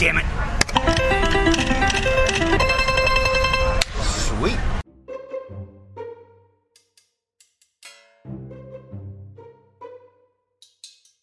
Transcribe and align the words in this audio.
damn 0.00 0.16
it. 0.16 0.24
Sweet. 4.02 4.58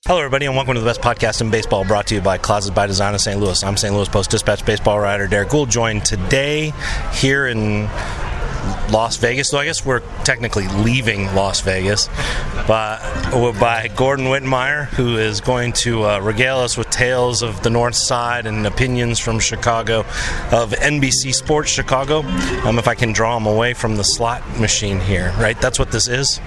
Hello, 0.05 0.20
everybody, 0.20 0.45
and 0.45 0.55
welcome 0.55 0.75
to 0.75 0.79
the 0.79 0.86
best 0.86 1.02
podcast 1.02 1.41
in 1.41 1.50
baseball 1.50 1.86
brought 1.86 2.05
to 2.07 2.16
you 2.16 2.21
by 2.21 2.38
Closet 2.38 2.75
by 2.75 2.86
Design 2.86 3.16
of 3.16 3.21
St. 3.21 3.39
Louis. 3.39 3.63
I'm 3.63 3.77
St. 3.77 3.91
Louis 3.95 4.07
Post 4.07 4.29
Dispatch 4.29 4.63
baseball 4.63 5.00
writer 5.00 5.25
Derrick 5.25 5.50
Goold, 5.50 5.71
joined 5.71 6.05
today 6.05 6.71
here 7.14 7.48
in 7.48 7.89
Las 8.91 9.18
Vegas, 9.18 9.52
though 9.52 9.59
I 9.59 9.65
guess 9.65 9.86
we're 9.86 10.02
technically 10.23 10.68
leaving 10.68 11.25
Las 11.36 11.61
Vegas, 11.61 12.07
by, 12.68 13.00
by 13.59 13.89
Gordon 13.95 14.25
Wittenmyer, 14.25 14.86
who 14.87 15.18
is 15.18 15.42
going 15.42 15.73
to 15.73 16.04
uh, 16.04 16.19
regale 16.19 16.59
us 16.59 16.78
with 16.78 16.89
tales 16.89 17.42
of 17.42 17.61
the 17.64 17.69
North 17.69 17.95
Side 17.95 18.45
and 18.45 18.65
opinions 18.65 19.19
from 19.19 19.39
Chicago, 19.39 20.00
of 20.51 20.71
NBC 20.71 21.33
Sports 21.33 21.69
Chicago. 21.69 22.21
Um, 22.65 22.79
if 22.79 22.87
I 22.87 22.95
can 22.95 23.14
draw 23.14 23.37
him 23.37 23.45
away 23.45 23.73
from 23.73 23.97
the 23.97 24.04
slot 24.04 24.42
machine 24.59 25.00
here, 25.00 25.34
right? 25.37 25.59
That's 25.59 25.79
what 25.79 25.92
this 25.92 26.07
is? 26.07 26.39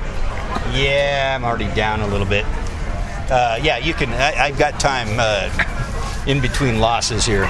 Yeah, 0.73 1.37
I'm 1.37 1.45
already 1.45 1.73
down 1.74 2.00
a 2.00 2.06
little 2.06 2.26
bit. 2.26 2.45
Uh, 3.30 3.59
yeah, 3.62 3.78
you 3.78 3.95
can. 3.95 4.09
I, 4.10 4.48
have 4.48 4.59
got 4.59 4.80
time 4.80 5.09
uh, 5.18 5.48
in 6.26 6.40
between 6.40 6.80
losses 6.80 7.24
here. 7.24 7.45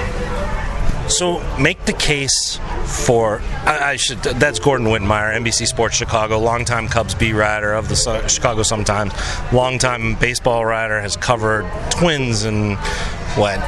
So 1.07 1.39
make 1.57 1.85
the 1.85 1.93
case 1.93 2.59
for 3.05 3.41
I, 3.65 3.91
I, 3.91 3.95
should. 3.95 4.19
That's 4.19 4.59
Gordon 4.59 4.87
Wittenmyer, 4.87 5.35
NBC 5.35 5.67
Sports 5.67 5.95
Chicago, 5.95 6.39
longtime 6.39 6.87
Cubs 6.87 7.15
beat 7.15 7.33
writer 7.33 7.73
of 7.73 7.89
the 7.89 8.27
Chicago 8.27 8.63
Sun 8.63 8.85
Times, 8.85 9.13
longtime 9.51 10.15
baseball 10.15 10.65
writer, 10.65 11.01
has 11.01 11.17
covered 11.17 11.65
Twins 11.91 12.43
and 12.43 12.77
what 13.35 13.59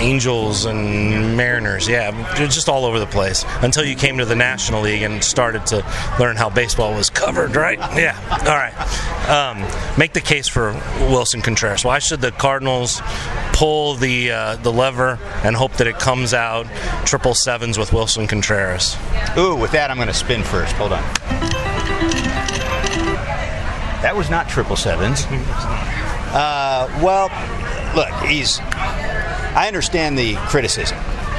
Angels 0.00 0.64
and 0.64 1.36
Mariners. 1.36 1.88
Yeah, 1.88 2.34
just 2.34 2.68
all 2.68 2.84
over 2.84 2.98
the 2.98 3.06
place 3.06 3.44
until 3.62 3.84
you 3.84 3.96
came 3.96 4.18
to 4.18 4.24
the 4.24 4.36
National 4.36 4.82
League 4.82 5.02
and 5.02 5.22
started 5.22 5.66
to 5.66 5.84
learn 6.20 6.36
how 6.36 6.50
baseball 6.50 6.94
was 6.94 7.10
covered. 7.10 7.56
Right? 7.56 7.78
Yeah. 7.96 8.16
All 8.46 8.56
right. 8.56 8.74
Um, 9.28 9.98
make 9.98 10.12
the 10.12 10.20
case 10.20 10.46
for 10.48 10.72
Willson 11.10 11.42
Contreras. 11.42 11.84
Why 11.84 11.98
should 11.98 12.20
the 12.20 12.30
Cardinals 12.32 13.00
pull 13.58 13.94
the 13.94 14.30
uh, 14.30 14.56
the 14.56 14.72
lever 14.72 15.18
and 15.42 15.56
hope 15.56 15.72
that 15.74 15.88
it 15.88 15.98
comes 15.98 16.32
out 16.32 16.64
triple 17.04 17.34
sevens 17.34 17.76
with 17.76 17.90
Willson 17.90 18.28
Contreras? 18.28 18.96
Ooh, 19.36 19.56
with 19.56 19.72
that 19.72 19.90
I'm 19.90 19.96
going 19.96 20.06
to 20.06 20.14
spin 20.14 20.44
first. 20.44 20.76
Hold 20.76 20.92
on. 20.92 21.02
That 24.00 24.14
was 24.14 24.30
not 24.30 24.48
triple 24.48 24.76
sevens. 24.76 25.26
Uh, 26.30 26.86
well, 27.02 27.30
look, 27.96 28.10
he's 28.28 28.60
I 28.60 29.64
understand 29.66 30.18
the 30.18 30.34
criticism. 30.34 30.98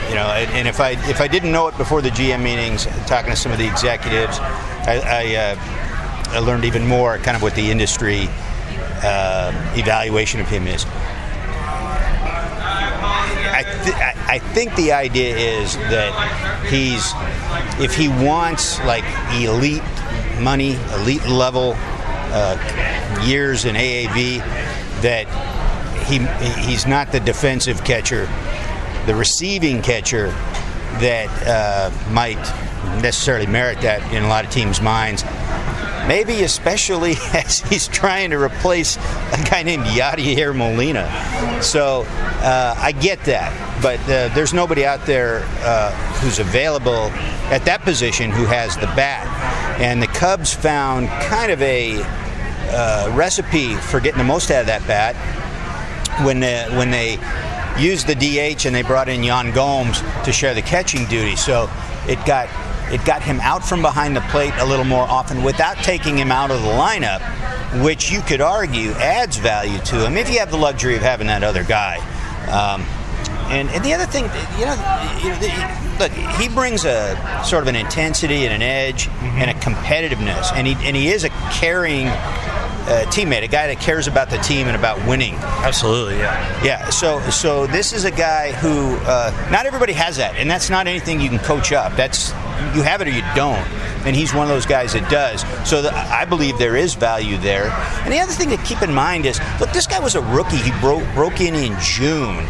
You 0.10 0.16
know, 0.16 0.26
and, 0.26 0.68
if 0.68 0.80
I 0.80 0.94
if 1.08 1.22
I 1.22 1.28
didn't 1.28 1.52
know 1.52 1.68
it 1.68 1.78
before 1.78 2.02
the 2.02 2.10
GM 2.10 2.42
meetings, 2.42 2.86
talking 3.06 3.30
to 3.30 3.36
some 3.36 3.52
of 3.52 3.60
the 3.60 3.70
executives, 3.70 4.40
I, 4.40 5.00
I, 5.06 5.36
uh, 5.36 6.36
I 6.36 6.40
learned 6.40 6.66
even 6.66 6.88
more 6.88 7.20
kind 7.20 7.38
of 7.38 7.44
what 7.44 7.54
the 7.54 7.70
industry 7.70 8.28
uh, 9.04 9.54
evaluation 9.78 10.40
of 10.42 10.50
him 10.50 10.66
is. 10.66 10.88
I, 13.60 13.64
th- 13.64 13.96
I 13.96 14.40
think 14.54 14.74
the 14.76 14.94
idea 14.94 15.36
is 15.36 15.76
that 15.76 16.14
he's 16.70 17.12
if 17.84 17.94
he 17.96 18.08
wants 18.08 18.80
like 18.86 19.04
elite 19.34 19.84
money, 20.40 20.76
elite 20.94 21.26
level 21.28 21.74
uh, 21.78 23.22
years 23.26 23.66
in 23.66 23.76
AAV, 23.76 24.40
that 25.02 25.28
he 26.06 26.20
he's 26.70 26.86
not 26.86 27.12
the 27.12 27.20
defensive 27.20 27.84
catcher, 27.84 28.28
the 29.06 29.16
receiving 29.16 29.82
catcher 29.82 30.28
that 31.00 31.28
uh, 31.46 31.92
might 32.12 32.40
necessarily 33.02 33.46
merit 33.46 33.82
that 33.82 34.02
in 34.14 34.24
a 34.24 34.28
lot 34.30 34.46
of 34.46 34.52
teams' 34.52 34.80
minds. 34.80 35.24
Maybe 36.10 36.42
especially 36.42 37.12
as 37.34 37.60
he's 37.60 37.88
trying 37.88 38.32
to 38.32 38.38
replace 38.42 38.98
a 38.98 39.44
guy 39.48 39.62
named 39.62 39.84
Yadier 39.84 40.56
Molina. 40.56 41.06
So 41.62 42.04
uh, 42.08 42.74
I 42.76 42.94
get 42.94 43.24
that, 43.26 43.54
but 43.80 44.00
uh, 44.10 44.34
there's 44.34 44.52
nobody 44.52 44.88
out 44.88 45.06
there 45.06 45.44
uh, 45.60 45.92
who's 46.16 46.40
available 46.40 47.12
at 47.54 47.64
that 47.66 47.82
position 47.82 48.32
who 48.32 48.46
has 48.46 48.76
the 48.78 48.88
bat. 48.96 49.28
And 49.80 50.02
the 50.02 50.08
Cubs 50.08 50.52
found 50.52 51.10
kind 51.30 51.52
of 51.52 51.62
a 51.62 52.02
uh, 52.72 53.14
recipe 53.16 53.76
for 53.76 54.00
getting 54.00 54.18
the 54.18 54.24
most 54.24 54.50
out 54.50 54.62
of 54.62 54.66
that 54.66 54.88
bat 54.88 55.16
when 56.26 56.40
they, 56.40 56.66
when 56.76 56.90
they 56.90 57.20
used 57.80 58.08
the 58.08 58.16
DH 58.16 58.66
and 58.66 58.74
they 58.74 58.82
brought 58.82 59.10
in 59.10 59.22
Yan 59.22 59.54
Gomes 59.54 60.02
to 60.26 60.32
share 60.32 60.56
the 60.56 60.64
catching 60.64 61.06
duty. 61.06 61.36
So 61.36 61.70
it 62.08 62.18
got 62.26 62.50
it 62.92 63.04
got 63.06 63.22
him 63.22 63.40
out 63.42 63.64
from 63.64 63.82
behind 63.82 64.16
the 64.16 64.22
plate 64.22 64.54
a 64.58 64.66
little 64.66 64.86
more 64.86 65.04
often 65.04 65.44
without 65.44 65.78
taking 65.78 66.18
him 66.18 66.32
out 66.32 66.52
of 66.52 66.62
the 66.62 66.68
lineup, 66.68 67.22
which 67.84 68.12
you 68.12 68.22
could 68.22 68.42
argue 68.42 68.92
adds 68.92 69.38
value 69.38 69.80
to 69.80 70.06
him 70.06 70.18
if 70.18 70.30
you 70.30 70.40
have 70.40 70.52
the 70.52 70.58
luxury 70.58 70.96
of 70.96 71.02
having 71.02 71.28
that 71.28 71.44
other 71.44 71.64
guy. 71.64 71.98
Um, 72.48 72.86
and, 73.52 73.70
and, 73.70 73.84
the 73.84 73.94
other 73.94 74.06
thing, 74.06 74.26
you 74.60 74.66
know, 74.66 74.76
look, 76.00 76.12
he 76.40 76.48
brings 76.50 76.86
a 76.86 77.44
sort 77.44 77.64
of 77.64 77.68
an 77.68 77.76
intensity 77.76 78.46
and 78.46 78.54
an 78.54 78.62
edge 78.62 79.08
mm-hmm. 79.08 79.26
and 79.26 79.50
a 79.50 79.54
competitiveness, 79.56 80.52
and 80.54 80.68
he 80.68 80.76
and 80.86 80.96
he 80.96 81.10
is 81.10 81.24
a 81.24 81.30
caring 81.52 82.08
uh, 82.90 83.06
teammate, 83.08 83.44
a 83.44 83.48
guy 83.48 83.68
that 83.68 83.80
cares 83.80 84.08
about 84.08 84.30
the 84.30 84.38
team 84.38 84.68
and 84.68 84.76
about 84.76 85.04
winning. 85.08 85.36
Absolutely, 85.36 86.18
yeah. 86.18 86.64
Yeah. 86.64 86.90
So, 86.90 87.20
so 87.30 87.68
this 87.68 87.94
is 87.94 88.06
a 88.06 88.12
guy 88.12 88.52
who 88.52 88.96
uh, 89.06 89.50
not 89.52 89.66
everybody 89.66 89.94
has 89.94 90.18
that, 90.18 90.36
and 90.36 90.50
that's 90.50 90.70
not 90.70 90.88
anything 90.88 91.20
you 91.20 91.30
can 91.30 91.40
coach 91.40 91.72
up. 91.72 91.96
That's 91.96 92.32
you 92.76 92.82
have 92.84 93.02
it 93.02 93.08
or 93.08 93.12
you 93.12 93.24
don't, 93.36 93.66
and 94.06 94.16
he's 94.16 94.34
one 94.34 94.44
of 94.44 94.50
those 94.50 94.66
guys 94.66 94.94
that 94.94 95.10
does. 95.10 95.42
So 95.68 95.82
the, 95.82 95.94
I 95.94 96.26
believe 96.26 96.58
there 96.58 96.76
is 96.76 96.94
value 96.94 97.38
there. 97.38 97.70
And 98.04 98.14
the 98.14 98.20
other 98.20 98.32
thing 98.32 98.50
to 98.50 98.58
keep 98.64 98.82
in 98.82 98.94
mind 98.94 99.26
is, 99.26 99.40
look, 99.60 99.72
this 99.72 99.88
guy 99.88 100.00
was 100.00 100.16
a 100.16 100.22
rookie. 100.22 100.58
He 100.58 100.72
broke 100.80 101.04
broke 101.14 101.42
in 101.42 101.56
in 101.56 101.76
June 101.80 102.46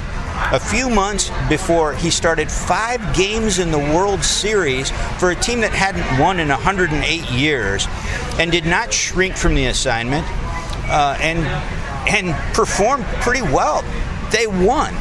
a 0.52 0.60
few 0.60 0.90
months 0.90 1.32
before 1.48 1.94
he 1.94 2.10
started 2.10 2.50
five 2.50 3.16
games 3.16 3.60
in 3.60 3.72
the 3.72 3.78
World 3.78 4.24
Series 4.24 4.90
for 5.20 5.32
a 5.32 5.36
team 5.36 5.62
that 5.62 5.72
hadn't 5.72 6.20
won 6.20 6.40
in 6.40 6.48
108 6.48 7.32
years 7.32 7.88
and 8.40 8.52
did 8.52 8.66
not 8.66 8.92
shrink 8.94 9.36
from 9.36 9.54
the 9.54 9.66
assignment 9.66 10.26
uh, 10.90 11.18
and 11.20 11.40
and 12.10 12.34
performed 12.56 13.06
pretty 13.22 13.42
well. 13.42 13.84
They 14.32 14.48
won. 14.48 14.94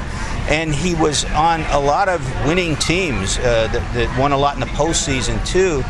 And 0.48 0.74
he 0.74 0.94
was 0.94 1.24
on 1.26 1.60
a 1.70 1.78
lot 1.78 2.08
of 2.08 2.22
winning 2.46 2.76
teams 2.76 3.38
uh, 3.38 3.68
that, 3.68 3.94
that 3.94 4.18
won 4.18 4.32
a 4.32 4.38
lot 4.38 4.54
in 4.54 4.60
the 4.60 4.66
postseason, 4.66 5.44
too 5.46 5.82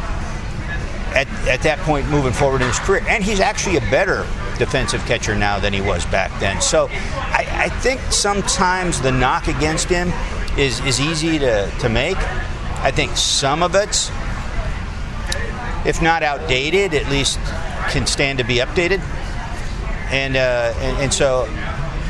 at, 1.14 1.28
at 1.48 1.62
that 1.62 1.78
point 1.80 2.08
moving 2.10 2.32
forward 2.32 2.60
in 2.60 2.68
his 2.68 2.78
career. 2.78 3.04
And 3.08 3.24
he's 3.24 3.40
actually 3.40 3.76
a 3.76 3.90
better 3.90 4.26
defensive 4.58 5.04
catcher 5.06 5.34
now 5.34 5.58
than 5.58 5.72
he 5.72 5.80
was 5.80 6.04
back 6.06 6.38
then. 6.40 6.60
So 6.60 6.88
I, 6.90 7.46
I 7.50 7.68
think 7.80 8.00
sometimes 8.12 9.00
the 9.00 9.12
knock 9.12 9.48
against 9.48 9.88
him 9.88 10.12
is, 10.58 10.80
is 10.80 11.00
easy 11.00 11.38
to, 11.38 11.70
to 11.80 11.88
make. 11.88 12.18
I 12.80 12.90
think 12.90 13.16
some 13.16 13.62
of 13.62 13.74
it's, 13.74 14.10
if 15.86 16.00
not 16.02 16.22
outdated, 16.22 16.94
at 16.94 17.10
least 17.10 17.38
can 17.90 18.06
stand 18.06 18.38
to 18.38 18.44
be 18.44 18.56
updated. 18.56 19.00
And, 20.10 20.36
uh, 20.36 20.72
and, 20.78 20.96
and, 20.98 21.12
so 21.12 21.46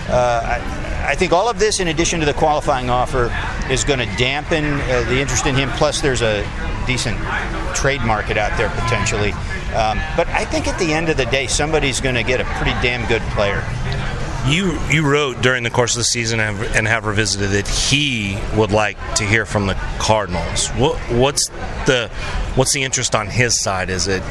uh, 0.08 0.60
I, 1.08 1.14
think 1.14 1.32
all 1.32 1.48
of 1.48 1.58
this, 1.58 1.80
in 1.80 1.88
addition 1.88 2.20
to 2.20 2.26
the 2.26 2.34
qualifying 2.34 2.90
offer, 2.90 3.34
is 3.70 3.82
going 3.82 3.98
to 3.98 4.16
dampen 4.16 4.64
uh, 4.64 5.04
the 5.08 5.18
interest 5.18 5.46
in 5.46 5.54
him. 5.54 5.70
Plus, 5.70 6.02
there's 6.02 6.20
a 6.20 6.46
decent 6.86 7.18
trade 7.74 8.02
market 8.02 8.36
out 8.36 8.56
there 8.58 8.68
potentially. 8.68 9.32
Um, 9.74 9.98
but 10.16 10.28
I 10.28 10.44
think 10.44 10.68
at 10.68 10.78
the 10.78 10.92
end 10.92 11.08
of 11.08 11.16
the 11.16 11.26
day, 11.26 11.46
somebody's 11.46 12.00
going 12.00 12.14
to 12.14 12.22
get 12.22 12.40
a 12.40 12.44
pretty 12.44 12.72
damn 12.82 13.08
good 13.08 13.22
player. 13.32 13.64
You 14.46 14.78
you 14.88 15.06
wrote 15.06 15.42
during 15.42 15.62
the 15.62 15.70
course 15.70 15.94
of 15.94 16.00
the 16.00 16.04
season 16.04 16.40
and 16.40 16.56
have, 16.56 16.76
and 16.76 16.86
have 16.86 17.04
revisited 17.04 17.50
that 17.50 17.68
he 17.68 18.38
would 18.56 18.72
like 18.72 18.96
to 19.16 19.24
hear 19.24 19.44
from 19.44 19.66
the 19.66 19.74
Cardinals. 19.98 20.68
What, 20.68 20.96
what's 21.10 21.48
the 21.86 22.10
what's 22.54 22.72
the 22.72 22.82
interest 22.82 23.14
on 23.14 23.26
his 23.26 23.60
side? 23.60 23.90
Is 23.90 24.08
it 24.08 24.22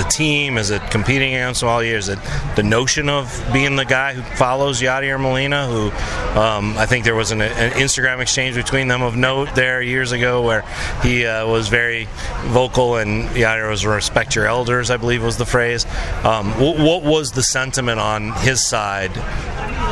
the 0.00 0.08
team? 0.08 0.56
Is 0.56 0.70
it 0.70 0.82
competing 0.90 1.34
against 1.34 1.62
all 1.62 1.82
year? 1.82 1.98
Is 1.98 2.08
it 2.08 2.18
the 2.56 2.62
notion 2.62 3.08
of 3.08 3.26
being 3.52 3.76
the 3.76 3.84
guy 3.84 4.14
who 4.14 4.22
follows 4.36 4.80
Yadier 4.80 5.20
Molina, 5.20 5.66
who 5.66 5.90
um, 6.38 6.76
I 6.78 6.86
think 6.86 7.04
there 7.04 7.14
was 7.14 7.30
an, 7.30 7.42
an, 7.42 7.72
Instagram 7.72 8.20
exchange 8.20 8.56
between 8.56 8.88
them 8.88 9.02
of 9.02 9.16
note 9.16 9.54
there 9.54 9.82
years 9.82 10.12
ago 10.12 10.42
where 10.42 10.62
he 11.02 11.26
uh, 11.26 11.46
was 11.46 11.68
very 11.68 12.08
vocal 12.46 12.96
and 12.96 13.28
Yadier 13.30 13.68
was 13.68 13.84
respect 13.84 14.34
your 14.34 14.46
elders, 14.46 14.90
I 14.90 14.96
believe 14.96 15.22
was 15.22 15.36
the 15.36 15.46
phrase. 15.46 15.84
Um, 16.24 16.52
what, 16.60 16.78
what 16.78 17.02
was 17.02 17.32
the 17.32 17.42
sentiment 17.42 18.00
on 18.00 18.32
his 18.32 18.66
side 18.66 19.12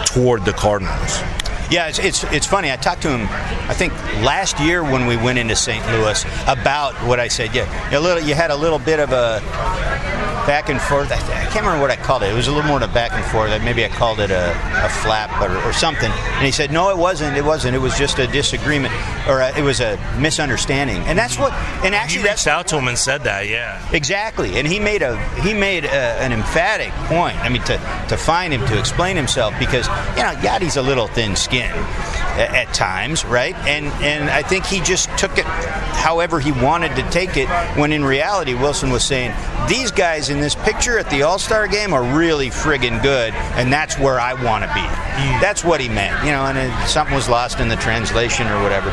toward 0.07 0.45
the 0.45 0.53
Cardinals? 0.53 1.38
Yeah, 1.71 1.89
it's, 1.89 1.99
it's, 1.99 2.25
it's 2.25 2.47
funny. 2.47 2.73
I 2.73 2.77
talked 2.77 3.03
to 3.03 3.11
him, 3.11 3.29
I 3.69 3.75
think 3.75 3.93
last 4.25 4.59
year 4.59 4.83
when 4.83 5.07
we 5.07 5.17
went 5.17 5.39
into 5.39 5.55
St. 5.55 5.85
Louis 5.89 6.25
about 6.47 6.95
what 7.07 7.21
I 7.21 7.29
said. 7.29 7.55
Yeah, 7.55 7.97
a 7.97 8.01
little. 8.01 8.23
You 8.23 8.35
had 8.35 8.51
a 8.51 8.57
little 8.57 8.79
bit 8.79 9.01
of 9.01 9.13
a 9.13 9.41
back 10.49 10.71
and 10.71 10.81
forth. 10.81 11.13
I, 11.13 11.17
I, 11.17 11.45
can't 11.45 11.57
remember 11.57 11.83
what 11.83 11.91
I 11.91 11.97
called 11.97 12.23
it. 12.23 12.31
It 12.31 12.35
was 12.35 12.49
a 12.49 12.53
little 12.53 12.67
more 12.67 12.81
than 12.81 12.89
a 12.89 12.93
back 12.95 13.13
and 13.13 13.23
forth. 13.27 13.51
Maybe 13.63 13.85
I 13.85 13.89
called 13.89 14.19
it 14.19 14.31
a, 14.31 14.51
a 14.83 14.89
flap 14.89 15.31
or, 15.43 15.55
or, 15.69 15.75
something. 15.75 16.11
And 16.11 16.47
he 16.47 16.51
said, 16.51 16.73
no, 16.73 16.89
it 16.89 16.97
wasn't. 16.97 17.37
It 17.37 17.45
wasn't. 17.45 17.77
It 17.77 17.81
was 17.81 17.99
just 17.99 18.19
a 18.19 18.27
disagreement 18.27 18.95
or 19.29 19.41
a, 19.41 19.57
it 19.59 19.63
was 19.63 19.81
a 19.81 19.99
misunderstanding. 20.19 21.03
And 21.03 21.19
that's 21.19 21.39
what. 21.39 21.53
And 21.85 21.95
actually, 21.95 22.23
he 22.23 22.29
reached 22.29 22.47
out 22.47 22.67
to 22.69 22.79
him 22.79 22.89
and 22.89 22.97
said 22.97 23.25
that. 23.25 23.47
Yeah. 23.47 23.87
Exactly. 23.93 24.59
And 24.59 24.67
he 24.67 24.81
made 24.81 25.03
a 25.03 25.21
he 25.43 25.53
made 25.53 25.85
a, 25.85 26.17
an 26.23 26.33
emphatic 26.33 26.93
point. 27.13 27.37
I 27.41 27.51
mean, 27.51 27.63
to 27.65 27.77
to 28.09 28.17
find 28.17 28.51
him 28.51 28.67
to 28.69 28.79
explain 28.79 29.17
himself 29.17 29.53
because 29.59 29.87
you 30.17 30.23
know 30.23 30.33
Yadi's 30.41 30.79
a 30.79 30.83
little 30.83 31.09
thin-skinned 31.09 31.59
at, 31.75 32.18
at 32.39 32.73
times, 32.73 33.25
right? 33.25 33.55
And 33.67 33.87
and 34.03 34.31
I 34.31 34.43
think 34.43 34.65
he 34.65 34.81
just 34.81 35.09
took 35.19 35.37
it 35.39 35.45
however 35.45 36.41
he 36.41 36.53
wanted 36.53 36.95
to 36.97 37.03
take 37.11 37.37
it. 37.37 37.49
When 37.77 37.93
in 37.93 38.05
reality, 38.05 38.55
Willson 38.55 38.93
was 38.93 39.05
saying 39.05 39.35
these 39.69 39.91
guys 39.91 40.31
in 40.31 40.41
this 40.41 40.55
picture 40.55 40.99
at 40.99 41.11
the 41.11 41.23
All 41.23 41.39
Star 41.39 41.67
game 41.67 41.93
are 41.93 42.17
really 42.17 42.49
friggin' 42.49 43.03
good, 43.03 43.35
and 43.35 43.73
that's 43.73 43.99
where 43.99 44.21
I 44.21 44.35
want 44.35 44.65
to 44.65 44.73
be. 44.75 44.81
Mm. 44.81 45.41
That's 45.41 45.65
what 45.65 45.81
he 45.81 45.89
meant, 45.89 46.25
you 46.25 46.31
know. 46.31 46.45
And 46.45 46.59
it, 46.59 46.89
something 46.89 47.15
was 47.15 47.29
lost 47.29 47.61
in 47.61 47.69
the 47.69 47.77
translation 47.77 48.47
or 48.47 48.63
whatever. 48.63 48.91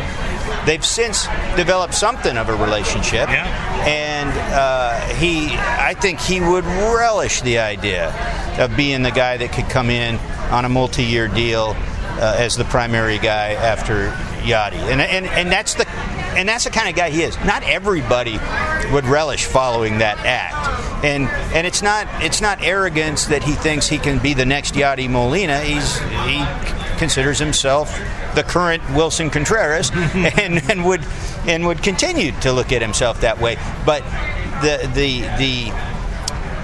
They've 0.65 0.85
since 0.85 1.27
developed 1.55 1.93
something 1.93 2.37
of 2.37 2.49
a 2.49 2.55
relationship, 2.55 3.29
yeah. 3.29 3.45
and 3.85 4.29
uh, 4.53 4.99
he, 5.15 5.49
I 5.53 5.93
think 5.93 6.19
he 6.19 6.41
would 6.41 6.65
relish 6.65 7.41
the 7.41 7.59
idea 7.59 8.09
of 8.59 8.75
being 8.75 9.03
the 9.03 9.11
guy 9.11 9.37
that 9.37 9.51
could 9.51 9.69
come 9.69 9.91
in 9.91 10.17
on 10.49 10.65
a 10.65 10.69
multi-year 10.69 11.27
deal 11.27 11.75
uh, 12.17 12.35
as 12.37 12.55
the 12.55 12.65
primary 12.65 13.17
guy 13.17 13.53
after 13.53 14.09
Yadi, 14.41 14.77
and 14.77 15.01
and 15.01 15.25
and 15.25 15.51
that's 15.51 15.73
the 15.73 15.87
and 16.35 16.47
that's 16.47 16.63
the 16.65 16.69
kind 16.69 16.89
of 16.89 16.95
guy 16.95 17.09
he 17.09 17.23
is. 17.23 17.37
Not 17.45 17.63
everybody 17.63 18.39
would 18.91 19.05
relish 19.05 19.45
following 19.45 19.99
that 19.99 20.17
act, 20.19 21.03
and 21.03 21.27
and 21.53 21.65
it's 21.65 21.81
not 21.81 22.07
it's 22.23 22.41
not 22.41 22.61
arrogance 22.61 23.25
that 23.27 23.43
he 23.43 23.53
thinks 23.53 23.87
he 23.87 23.97
can 23.97 24.19
be 24.19 24.33
the 24.33 24.45
next 24.45 24.75
Yadi 24.75 25.09
Molina. 25.09 25.59
He's 25.59 25.97
he 25.99 26.45
considers 26.97 27.39
himself 27.39 27.97
the 28.35 28.43
current 28.43 28.83
Willson 28.89 29.31
Contreras, 29.31 29.91
and, 29.95 30.61
and 30.69 30.85
would 30.85 31.05
and 31.47 31.65
would 31.65 31.81
continue 31.83 32.31
to 32.41 32.51
look 32.51 32.71
at 32.71 32.81
himself 32.81 33.21
that 33.21 33.39
way. 33.39 33.57
But 33.85 34.03
the 34.61 34.89
the 34.93 35.21
the 35.37 35.95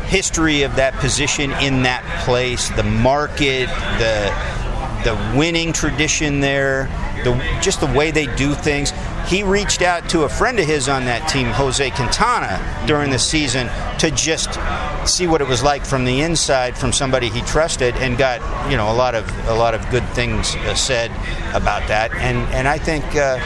history 0.08 0.64
of 0.64 0.76
that 0.76 0.94
position 0.96 1.52
in 1.62 1.84
that 1.84 2.04
place, 2.26 2.70
the 2.70 2.84
market, 2.84 3.68
the 3.98 4.61
the 5.04 5.16
winning 5.36 5.74
tradition 5.74 6.40
there, 6.40 6.86
the 7.24 7.34
just 7.62 7.80
the 7.80 7.88
way 7.88 8.12
they 8.12 8.28
do 8.36 8.54
things. 8.54 8.94
He 9.28 9.44
reached 9.44 9.82
out 9.82 10.10
to 10.10 10.24
a 10.24 10.30
friend 10.30 10.60
of 10.60 10.66
his 10.66 10.90
on 10.90 11.06
that 11.06 11.28
team, 11.30 11.48
Jose 11.48 11.90
Quintana, 11.92 12.60
during 12.88 13.12
the 13.12 13.20
season 13.20 13.70
to 14.00 14.12
just 14.12 14.60
see 15.06 15.28
what 15.28 15.42
it 15.42 15.48
was 15.48 15.64
like 15.64 15.86
from 15.86 16.06
the 16.06 16.22
inside 16.22 16.78
from 16.78 16.92
somebody 16.92 17.30
he 17.30 17.42
trusted, 17.42 17.96
and 17.98 18.18
got 18.18 18.40
you 18.70 18.78
know 18.78 18.92
a 18.92 18.96
lot 18.96 19.16
of 19.16 19.28
a 19.48 19.54
lot 19.54 19.74
of 19.74 19.88
good 19.90 20.08
things 20.10 20.56
uh, 20.56 20.76
said 20.76 21.12
about 21.56 21.88
that. 21.88 22.14
And 22.16 22.38
and 22.54 22.68
I 22.68 22.78
think, 22.78 23.04
uh, 23.16 23.38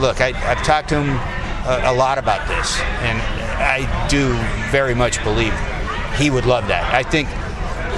look, 0.00 0.20
I, 0.20 0.32
have 0.32 0.62
talked 0.64 0.88
to 0.90 1.02
him 1.02 1.10
a, 1.66 1.92
a 1.92 1.94
lot 1.94 2.18
about 2.18 2.46
this, 2.48 2.80
and 3.02 3.20
I 3.60 4.08
do 4.08 4.32
very 4.70 4.94
much 4.94 5.22
believe 5.22 5.54
he 6.16 6.30
would 6.30 6.46
love 6.46 6.68
that. 6.68 6.92
I 6.92 7.02
think 7.02 7.28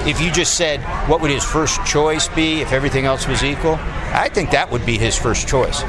if 0.07 0.19
you 0.21 0.31
just 0.31 0.55
said 0.55 0.81
what 1.09 1.21
would 1.21 1.31
his 1.31 1.43
first 1.43 1.83
choice 1.85 2.27
be 2.29 2.61
if 2.61 2.71
everything 2.71 3.05
else 3.05 3.27
was 3.27 3.43
equal, 3.43 3.75
I 3.75 4.29
think 4.29 4.51
that 4.51 4.71
would 4.71 4.85
be 4.85 4.97
his 4.97 5.17
first 5.17 5.47
choice. 5.47 5.83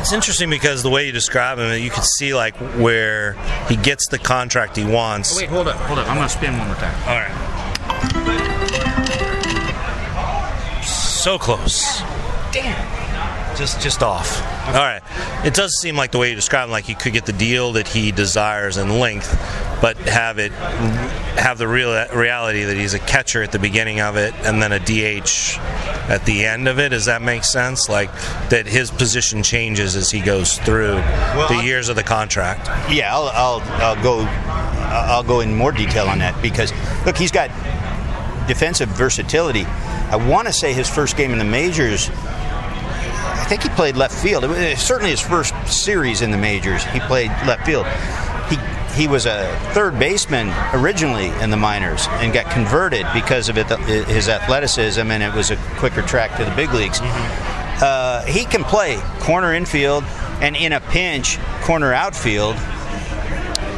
It's 0.00 0.12
interesting 0.12 0.48
because 0.48 0.82
the 0.82 0.88
way 0.88 1.06
you 1.06 1.12
describe 1.12 1.58
him, 1.58 1.78
you 1.82 1.90
can 1.90 2.02
see 2.02 2.34
like 2.34 2.56
where 2.78 3.34
he 3.68 3.76
gets 3.76 4.08
the 4.08 4.18
contract 4.18 4.76
he 4.76 4.84
wants. 4.84 5.36
Oh, 5.36 5.40
wait, 5.40 5.50
hold 5.50 5.68
up, 5.68 5.76
hold 5.76 5.98
up. 5.98 6.08
I'm 6.08 6.16
going 6.16 6.26
to 6.26 6.34
spin 6.34 6.56
one 6.56 6.68
more 6.68 6.76
time. 6.76 6.94
All 7.06 7.16
right. 7.20 7.30
So 10.84 11.38
close. 11.38 12.00
Damn 12.52 12.99
just 13.60 13.80
just 13.80 14.02
off. 14.02 14.40
All 14.68 14.74
right. 14.74 15.02
It 15.44 15.52
does 15.52 15.78
seem 15.78 15.94
like 15.94 16.12
the 16.12 16.18
way 16.18 16.30
you 16.30 16.34
describe 16.34 16.64
him, 16.64 16.70
like 16.70 16.84
he 16.84 16.94
could 16.94 17.12
get 17.12 17.26
the 17.26 17.32
deal 17.32 17.72
that 17.72 17.86
he 17.86 18.10
desires 18.10 18.78
in 18.78 18.98
length, 18.98 19.30
but 19.82 19.98
have 19.98 20.38
it 20.38 20.50
have 20.52 21.58
the 21.58 21.68
real 21.68 21.92
reality 22.14 22.64
that 22.64 22.76
he's 22.76 22.94
a 22.94 22.98
catcher 22.98 23.42
at 23.42 23.52
the 23.52 23.58
beginning 23.58 24.00
of 24.00 24.16
it 24.16 24.34
and 24.44 24.62
then 24.62 24.72
a 24.72 24.78
DH 24.78 25.58
at 26.08 26.24
the 26.24 26.46
end 26.46 26.68
of 26.68 26.78
it. 26.78 26.88
Does 26.88 27.04
that 27.04 27.20
make 27.20 27.44
sense? 27.44 27.88
Like 27.88 28.10
that 28.48 28.66
his 28.66 28.90
position 28.90 29.42
changes 29.42 29.94
as 29.94 30.10
he 30.10 30.20
goes 30.20 30.58
through 30.58 30.94
well, 30.94 31.48
the 31.48 31.62
years 31.62 31.90
of 31.90 31.96
the 31.96 32.02
contract. 32.02 32.66
Yeah, 32.90 33.14
I'll, 33.14 33.28
I'll, 33.34 33.60
I'll 33.82 34.02
go 34.02 34.20
I'll 34.90 35.22
go 35.22 35.40
in 35.40 35.54
more 35.54 35.70
detail 35.70 36.06
on 36.06 36.18
that 36.18 36.40
because 36.40 36.72
look, 37.04 37.16
he's 37.16 37.30
got 37.30 37.50
defensive 38.48 38.88
versatility. 38.88 39.66
I 39.66 40.16
want 40.16 40.48
to 40.48 40.52
say 40.52 40.72
his 40.72 40.88
first 40.88 41.16
game 41.16 41.32
in 41.32 41.38
the 41.38 41.44
majors 41.44 42.10
think 43.44 43.62
he 43.62 43.68
played 43.70 43.96
left 43.96 44.14
field. 44.14 44.44
It 44.44 44.48
was 44.48 44.80
certainly 44.80 45.10
his 45.10 45.20
first 45.20 45.54
series 45.66 46.22
in 46.22 46.30
the 46.30 46.38
majors. 46.38 46.84
He 46.84 47.00
played 47.00 47.30
left 47.46 47.66
field. 47.66 47.86
He 48.48 48.56
he 48.94 49.06
was 49.06 49.26
a 49.26 49.56
third 49.72 49.98
baseman 49.98 50.52
originally 50.74 51.28
in 51.42 51.50
the 51.50 51.56
minors 51.56 52.06
and 52.08 52.32
got 52.32 52.50
converted 52.50 53.06
because 53.14 53.48
of 53.48 53.56
it, 53.56 53.66
his 54.08 54.28
athleticism, 54.28 55.10
and 55.10 55.22
it 55.22 55.32
was 55.32 55.50
a 55.50 55.56
quicker 55.78 56.02
track 56.02 56.36
to 56.38 56.44
the 56.44 56.54
big 56.56 56.72
leagues. 56.72 56.98
Mm-hmm. 56.98 57.78
Uh, 57.82 58.24
he 58.24 58.44
can 58.44 58.64
play 58.64 59.00
corner 59.20 59.54
infield 59.54 60.04
and 60.40 60.56
in 60.56 60.72
a 60.72 60.80
pinch 60.80 61.38
corner 61.62 61.92
outfield 61.92 62.56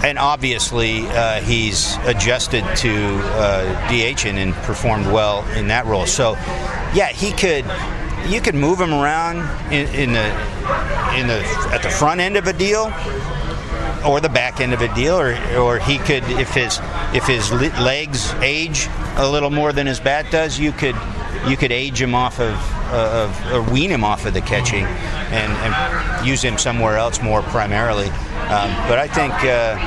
and 0.03 0.19
obviously 0.19 1.07
uh, 1.09 1.41
he's 1.41 1.97
adjusted 2.05 2.65
to 2.77 2.93
uh, 2.93 3.89
DHing 3.89 4.35
and 4.35 4.53
performed 4.55 5.07
well 5.07 5.47
in 5.57 5.69
that 5.69 5.87
role. 5.87 6.07
So, 6.07 6.33
yeah, 6.93 7.09
he 7.09 7.31
could 7.31 7.65
you 8.29 8.41
could 8.41 8.55
move 8.55 8.81
him 8.81 8.93
around 8.93 9.39
in, 9.73 9.89
in, 9.95 10.13
the 10.13 10.27
in 11.19 11.27
the 11.27 11.43
at 11.73 11.83
the 11.83 11.91
front 11.91 12.21
end 12.21 12.37
of 12.37 12.47
a 12.47 12.53
deal 12.53 12.93
or 14.07 14.21
the 14.21 14.29
back 14.29 14.61
end 14.61 14.73
of 14.73 14.81
a 14.81 14.93
deal, 14.95 15.19
or 15.19 15.35
or 15.57 15.79
he 15.79 15.99
could 15.99 16.25
if 16.25 16.55
his 16.55 16.81
if 17.15 17.27
his 17.27 17.51
legs 17.53 18.33
age 18.41 18.89
a 19.17 19.29
little 19.29 19.51
more 19.51 19.73
than 19.73 19.87
his 19.87 20.01
bat 20.01 20.31
does, 20.31 20.59
you 20.59 20.73
could 20.73 20.97
you 21.47 21.57
could 21.57 21.73
age 21.73 22.01
him 22.01 22.15
off 22.15 22.41
of, 22.41 22.55
uh, 22.93 23.29
of 23.29 23.53
or 23.53 23.63
wean 23.73 23.91
him 23.91 24.05
off 24.05 24.27
of 24.27 24.35
the 24.35 24.41
catching 24.41 24.85
and, 24.85 25.53
and 25.53 26.27
use 26.27 26.43
him 26.43 26.57
somewhere 26.59 26.97
else 26.97 27.21
more 27.21 27.43
primarily. 27.43 28.09
Um, 28.09 28.71
but 28.89 28.99
I 28.99 29.09
think. 29.09 29.33
Uh, 29.45 29.79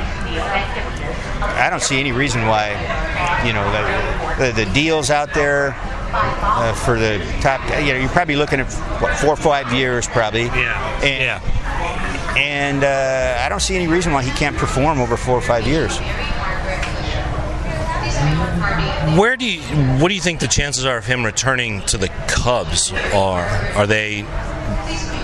I 1.37 1.69
don't 1.69 1.81
see 1.81 1.99
any 1.99 2.11
reason 2.11 2.47
why, 2.47 2.71
you 3.45 3.53
know, 3.53 3.63
the, 3.71 4.51
the, 4.51 4.65
the 4.65 4.73
deals 4.73 5.09
out 5.09 5.33
there 5.33 5.75
uh, 6.15 6.73
for 6.73 6.97
the 6.97 7.19
top. 7.41 7.61
You 7.81 7.93
know, 7.93 7.99
you're 7.99 8.09
probably 8.09 8.35
looking 8.35 8.59
at 8.59 8.71
what, 9.01 9.15
four 9.17 9.31
or 9.31 9.37
five 9.37 9.71
years, 9.73 10.07
probably. 10.07 10.45
Yeah. 10.45 11.03
And, 11.03 11.23
yeah. 11.23 12.35
And 12.37 12.83
uh, 12.83 13.43
I 13.43 13.49
don't 13.49 13.61
see 13.61 13.75
any 13.75 13.87
reason 13.87 14.13
why 14.13 14.23
he 14.23 14.31
can't 14.31 14.55
perform 14.57 14.99
over 14.99 15.17
four 15.17 15.35
or 15.35 15.41
five 15.41 15.65
years. 15.65 15.97
Where 19.17 19.37
do 19.37 19.45
you, 19.45 19.61
what 19.99 20.09
do 20.09 20.15
you 20.15 20.21
think 20.21 20.39
the 20.39 20.47
chances 20.47 20.85
are 20.85 20.97
of 20.97 21.05
him 21.05 21.23
returning 21.23 21.81
to 21.83 21.97
the 21.97 22.09
Cubs 22.27 22.91
are? 23.13 23.45
Are 23.75 23.87
they 23.87 24.23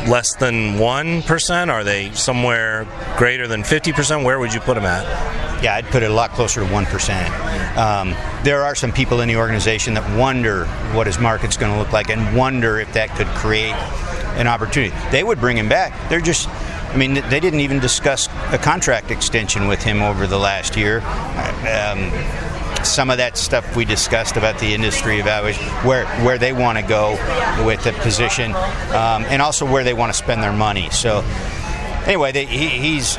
less 0.08 0.36
than 0.36 0.76
1%? 0.76 1.70
Are 1.70 1.84
they 1.84 2.12
somewhere 2.12 2.88
greater 3.18 3.48
than 3.48 3.64
50%? 3.64 4.24
Where 4.24 4.40
would 4.40 4.54
you 4.54 4.60
put 4.60 4.78
him 4.78 4.86
at? 4.86 5.41
Yeah, 5.62 5.76
I'd 5.76 5.86
put 5.86 6.02
it 6.02 6.10
a 6.10 6.14
lot 6.14 6.32
closer 6.32 6.62
to 6.62 6.66
1%. 6.66 7.78
Um, 7.78 8.16
there 8.44 8.64
are 8.64 8.74
some 8.74 8.92
people 8.92 9.22
in 9.22 9.28
the 9.28 9.36
organization 9.36 9.94
that 9.94 10.18
wonder 10.18 10.66
what 10.96 11.06
his 11.08 11.20
market's 11.20 11.58
going 11.58 11.72
to 11.72 11.80
look 11.80 11.92
like 11.92 12.10
and 12.10 12.36
wonder 12.36 12.80
if 12.80 12.94
that 12.94 13.10
could 13.16 13.28
create 13.28 13.76
an 14.38 14.48
opportunity. 14.48 14.96
They 15.12 15.24
would 15.24 15.40
bring 15.40 15.58
him 15.58 15.70
back. 15.70 16.10
They're 16.10 16.20
just, 16.20 16.50
I 16.50 16.98
mean, 16.98 17.14
they 17.14 17.40
didn't 17.40 17.60
even 17.60 17.80
discuss 17.80 18.28
a 18.52 18.58
contract 18.58 19.12
extension 19.12 19.68
with 19.68 19.84
him 19.84 20.02
over 20.02 20.26
the 20.26 20.40
last 20.40 20.76
year. 20.76 21.02
Um, 21.02 22.12
some 22.84 23.12
of 23.12 23.18
that 23.18 23.38
stuff 23.38 23.76
we 23.76 23.86
discussed 23.86 24.38
about 24.38 24.60
the 24.60 24.74
industry 24.74 25.20
evaluation, 25.20 25.64
where 25.86 26.06
where 26.26 26.40
they 26.40 26.52
want 26.52 26.80
to 26.80 26.84
go 26.84 27.12
with 27.66 27.84
the 27.84 27.92
position, 28.02 28.54
um, 28.56 29.24
and 29.26 29.42
also 29.42 29.72
where 29.72 29.84
they 29.84 29.94
want 29.94 30.12
to 30.12 30.18
spend 30.18 30.42
their 30.42 30.54
money. 30.54 30.90
So 30.90 31.24
anyway, 32.06 32.32
they, 32.32 32.46
he, 32.46 32.70
he's 32.70 33.18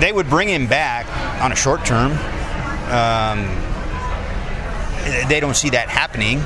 they 0.00 0.12
would 0.12 0.28
bring 0.28 0.48
him 0.48 0.66
back 0.66 1.06
on 1.42 1.52
a 1.52 1.56
short 1.56 1.84
term. 1.84 2.12
Um, 2.90 3.46
they 5.28 5.40
don't 5.40 5.56
see 5.56 5.70
that 5.70 5.88
happening. 5.88 6.38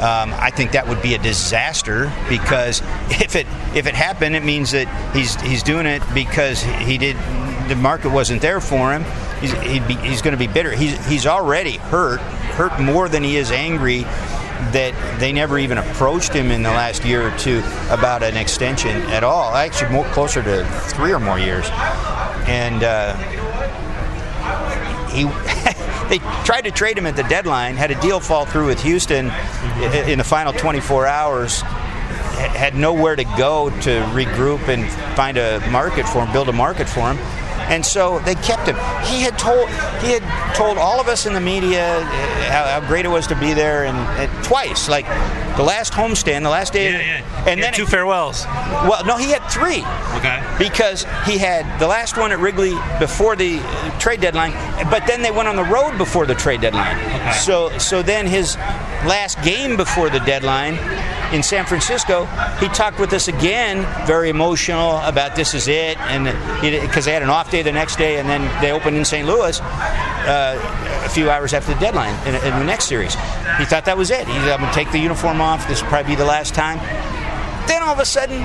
Um, 0.00 0.32
I 0.38 0.50
think 0.50 0.72
that 0.72 0.88
would 0.88 1.02
be 1.02 1.14
a 1.14 1.18
disaster 1.18 2.10
because 2.28 2.80
if 3.10 3.36
it 3.36 3.46
if 3.74 3.86
it 3.86 3.94
happened, 3.94 4.34
it 4.34 4.44
means 4.44 4.70
that 4.70 4.88
he's 5.14 5.38
he's 5.42 5.62
doing 5.62 5.86
it 5.86 6.02
because 6.14 6.62
he 6.62 6.96
did 6.96 7.16
the 7.68 7.76
market 7.76 8.10
wasn't 8.10 8.40
there 8.40 8.60
for 8.60 8.92
him. 8.92 9.04
He's 9.40 9.52
be, 9.86 9.94
he's 9.96 10.22
going 10.22 10.32
to 10.32 10.38
be 10.38 10.46
bitter. 10.46 10.72
He's 10.72 10.96
he's 11.06 11.26
already 11.26 11.76
hurt 11.76 12.20
hurt 12.20 12.80
more 12.80 13.08
than 13.08 13.22
he 13.22 13.36
is 13.36 13.50
angry 13.50 14.04
that 14.72 15.18
they 15.18 15.32
never 15.32 15.58
even 15.58 15.78
approached 15.78 16.32
him 16.32 16.50
in 16.50 16.62
the 16.62 16.70
last 16.70 17.04
year 17.04 17.26
or 17.26 17.36
two 17.38 17.62
about 17.88 18.22
an 18.22 18.36
extension 18.36 18.90
at 19.10 19.24
all. 19.24 19.54
Actually, 19.54 19.90
more 19.92 20.04
closer 20.06 20.42
to 20.42 20.64
three 20.94 21.12
or 21.12 21.20
more 21.20 21.38
years, 21.38 21.66
and. 22.46 22.82
Uh, 22.82 23.16
he 25.10 25.24
they 26.08 26.18
tried 26.44 26.62
to 26.62 26.70
trade 26.70 26.96
him 26.96 27.06
at 27.06 27.16
the 27.16 27.22
deadline, 27.24 27.76
had 27.76 27.90
a 27.90 28.00
deal 28.00 28.20
fall 28.20 28.44
through 28.44 28.66
with 28.66 28.82
Houston 28.82 29.26
in 30.06 30.18
the 30.18 30.24
final 30.24 30.52
24 30.52 31.06
hours, 31.06 31.60
had 31.60 32.74
nowhere 32.74 33.16
to 33.16 33.24
go 33.24 33.70
to 33.70 34.00
regroup 34.12 34.68
and 34.68 34.90
find 35.16 35.36
a 35.36 35.60
market 35.70 36.08
for 36.08 36.24
him, 36.24 36.32
build 36.32 36.48
a 36.48 36.52
market 36.52 36.88
for 36.88 37.12
him. 37.12 37.18
And 37.70 37.86
so 37.86 38.18
they 38.20 38.34
kept 38.34 38.66
him. 38.66 38.74
He 39.06 39.22
had 39.22 39.38
told 39.38 39.68
he 40.02 40.10
had 40.10 40.54
told 40.56 40.76
all 40.76 41.00
of 41.00 41.06
us 41.06 41.24
in 41.26 41.34
the 41.34 41.40
media 41.40 41.98
uh, 41.98 42.02
how, 42.50 42.64
how 42.80 42.86
great 42.88 43.04
it 43.04 43.08
was 43.08 43.26
to 43.28 43.36
be 43.38 43.54
there, 43.54 43.84
and 43.84 43.96
uh, 43.96 44.42
twice, 44.42 44.88
like 44.88 45.06
the 45.56 45.62
last 45.62 45.92
homestand, 45.92 46.42
the 46.42 46.50
last 46.50 46.72
day, 46.72 46.90
Yeah, 46.90 47.20
yeah. 47.20 47.48
and 47.48 47.60
He 47.60 47.62
then 47.62 47.72
two 47.72 47.86
farewells. 47.86 48.44
well, 48.44 49.04
no, 49.04 49.16
he 49.16 49.30
had 49.30 49.46
three 49.50 49.84
Okay. 50.18 50.42
because 50.58 51.04
he 51.26 51.38
had 51.38 51.78
the 51.78 51.86
last 51.86 52.16
one 52.18 52.32
at 52.32 52.40
Wrigley 52.40 52.74
before 52.98 53.36
the 53.36 53.60
trade 54.00 54.20
deadline, 54.20 54.52
but 54.90 55.06
then 55.06 55.22
they 55.22 55.30
went 55.30 55.46
on 55.48 55.54
the 55.56 55.64
road 55.64 55.96
before 55.96 56.26
the 56.26 56.34
trade 56.34 56.60
deadline. 56.62 56.96
Okay. 56.96 57.32
So, 57.38 57.76
so 57.78 58.02
then 58.02 58.26
his 58.26 58.56
last 59.06 59.40
game 59.44 59.76
before 59.76 60.10
the 60.10 60.20
deadline 60.20 60.74
in 61.32 61.42
San 61.42 61.64
Francisco, 61.64 62.24
he 62.58 62.68
talked 62.68 62.98
with 62.98 63.12
us 63.12 63.28
again, 63.28 63.86
very 64.06 64.30
emotional 64.30 64.98
about 64.98 65.36
this 65.36 65.54
is 65.54 65.68
it, 65.68 65.98
and 66.00 66.24
because 66.60 67.04
they 67.04 67.12
had 67.12 67.22
an 67.22 67.30
off 67.30 67.50
day 67.50 67.62
the 67.62 67.72
next 67.72 67.96
day, 67.96 68.18
and 68.18 68.28
then 68.28 68.42
they 68.60 68.72
opened 68.72 68.96
in 68.96 69.04
St. 69.04 69.26
Louis 69.26 69.60
uh, 69.60 71.02
a 71.04 71.08
few 71.08 71.30
hours 71.30 71.54
after 71.54 71.72
the 71.72 71.80
deadline 71.80 72.14
in, 72.26 72.34
in 72.34 72.58
the 72.58 72.64
next 72.64 72.86
series. 72.86 73.14
He 73.58 73.64
thought 73.64 73.84
that 73.84 73.96
was 73.96 74.10
it. 74.10 74.26
He 74.26 74.34
said, 74.34 74.52
"I'm 74.52 74.60
going 74.60 74.72
to 74.72 74.74
take 74.74 74.90
the 74.90 74.98
uniform 74.98 75.40
off. 75.40 75.66
This 75.68 75.82
will 75.82 75.88
probably 75.88 76.12
be 76.12 76.16
the 76.16 76.24
last 76.24 76.54
time." 76.54 76.78
Then 77.68 77.82
all 77.82 77.92
of 77.92 78.00
a 78.00 78.04
sudden, 78.04 78.44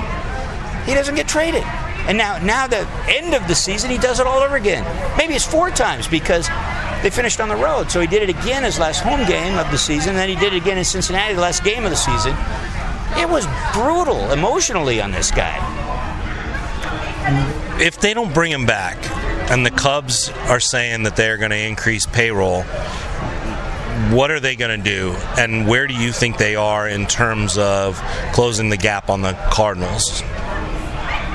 he 0.86 0.94
doesn't 0.94 1.14
get 1.14 1.26
traded. 1.26 1.64
And 2.06 2.16
now, 2.16 2.38
now 2.38 2.68
the 2.68 2.86
end 3.08 3.34
of 3.34 3.48
the 3.48 3.54
season, 3.54 3.90
he 3.90 3.98
does 3.98 4.20
it 4.20 4.26
all 4.26 4.38
over 4.38 4.54
again. 4.54 4.84
Maybe 5.18 5.34
it's 5.34 5.44
four 5.44 5.70
times 5.70 6.06
because 6.06 6.48
they 7.02 7.10
finished 7.10 7.40
on 7.40 7.48
the 7.48 7.56
road. 7.56 7.90
So 7.90 8.00
he 8.00 8.06
did 8.06 8.22
it 8.22 8.30
again 8.30 8.62
his 8.62 8.78
last 8.78 9.00
home 9.00 9.26
game 9.26 9.58
of 9.58 9.68
the 9.72 9.78
season. 9.78 10.14
Then 10.14 10.28
he 10.28 10.36
did 10.36 10.52
it 10.52 10.62
again 10.62 10.78
in 10.78 10.84
Cincinnati, 10.84 11.34
the 11.34 11.40
last 11.40 11.64
game 11.64 11.84
of 11.84 11.90
the 11.90 11.96
season. 11.96 12.34
It 13.16 13.28
was 13.28 13.46
brutal 13.72 14.30
emotionally 14.32 15.00
on 15.00 15.10
this 15.10 15.30
guy. 15.30 15.56
if 17.80 18.00
they 18.00 18.14
don't 18.14 18.32
bring 18.32 18.52
him 18.52 18.66
back 18.66 18.96
and 19.50 19.64
the 19.64 19.70
Cubs 19.70 20.30
are 20.48 20.60
saying 20.60 21.04
that 21.04 21.16
they're 21.16 21.36
going 21.36 21.50
to 21.50 21.58
increase 21.58 22.06
payroll, 22.06 22.62
what 24.10 24.30
are 24.30 24.40
they 24.40 24.56
going 24.56 24.76
to 24.76 24.82
do? 24.90 25.14
And 25.38 25.66
where 25.66 25.86
do 25.86 25.94
you 25.94 26.12
think 26.12 26.36
they 26.38 26.56
are 26.56 26.88
in 26.88 27.06
terms 27.06 27.56
of 27.58 28.00
closing 28.32 28.68
the 28.68 28.76
gap 28.76 29.08
on 29.08 29.22
the 29.22 29.32
Cardinals? 29.50 30.22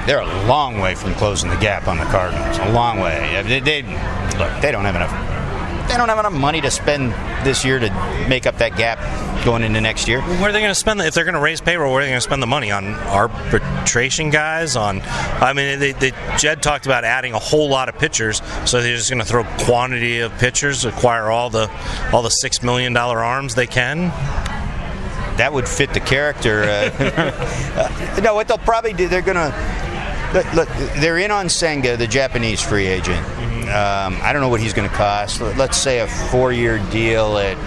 They're 0.06 0.20
a 0.22 0.48
long 0.48 0.80
way 0.80 0.96
from 0.96 1.14
closing 1.16 1.50
the 1.50 1.58
gap 1.58 1.88
on 1.88 1.98
the 1.98 2.06
Cardinals. 2.06 2.58
A 2.60 2.72
long 2.72 3.00
way. 3.00 3.42
They, 3.46 3.60
they 3.60 3.82
look. 4.38 4.62
They 4.62 4.72
don't 4.72 4.86
have 4.86 4.96
enough. 4.96 5.31
They 5.92 5.98
don't 5.98 6.08
have 6.08 6.20
enough 6.20 6.32
money 6.32 6.62
to 6.62 6.72
spend 6.72 7.12
this 7.46 7.66
year 7.66 7.78
to 7.78 7.90
make 8.30 8.48
up 8.48 8.58
that 8.60 8.78
gap 8.78 8.98
going 9.44 9.62
into 9.64 9.82
next 9.82 10.08
year. 10.08 10.22
Where 10.22 10.50
are 10.50 10.52
they 10.54 10.62
going 10.62 10.72
to 10.72 10.76
spend? 10.76 11.02
The, 11.02 11.08
if 11.08 11.14
they're 11.14 11.26
going 11.26 11.36
to 11.36 11.42
raise 11.42 11.60
payroll, 11.60 11.92
where 11.92 12.00
are 12.02 12.06
they 12.06 12.10
going 12.12 12.18
to 12.18 12.24
spend 12.24 12.42
the 12.42 12.48
money 12.48 12.72
on 12.72 12.94
arbitration 12.94 14.30
guys? 14.30 14.78
On, 14.78 15.02
I 15.02 15.52
mean, 15.52 15.80
they, 15.80 15.92
they, 15.92 16.12
Jed 16.38 16.64
talked 16.64 16.86
about 16.86 17.04
adding 17.04 17.34
a 17.34 17.40
whole 17.40 17.68
lot 17.68 17.90
of 17.90 17.98
pitchers, 18.00 18.42
so 18.66 18.82
they're 18.82 18.96
just 18.96 19.10
going 19.10 19.22
to 19.22 19.28
throw 19.28 19.44
quantity 19.66 20.22
of 20.22 20.32
pitchers, 20.38 20.86
acquire 20.86 21.30
all 21.30 21.50
the 21.50 21.70
all 22.14 22.22
the 22.22 22.30
six 22.30 22.64
million 22.64 22.94
dollar 22.94 23.20
arms 23.20 23.56
they 23.56 23.68
can. 23.68 24.08
that 25.38 25.52
would 25.52 25.68
fit 25.68 25.94
the 25.94 26.00
character. 26.00 26.64
Uh, 26.64 28.20
no, 28.24 28.34
what 28.34 28.48
they'll 28.48 28.58
probably 28.60 28.94
do, 28.94 29.10
they're 29.10 29.22
gonna 29.22 29.54
look. 30.34 30.54
look 30.54 30.70
they're 31.02 31.18
in 31.18 31.32
on 31.32 31.50
Senga, 31.50 31.98
the 31.98 32.08
Japanese 32.08 32.62
free 32.62 32.88
agent. 32.88 33.26
Um, 33.64 34.18
I 34.22 34.32
don't 34.34 34.42
know 34.42 34.50
what 34.50 34.62
he's 34.62 34.74
going 34.74 34.90
to 34.90 34.96
cost. 34.96 35.42
Let- 35.42 35.58
Let's 35.58 35.78
say 35.78 36.00
a 36.00 36.08
four-year 36.08 36.80
deal 36.92 37.38
at 37.38 37.58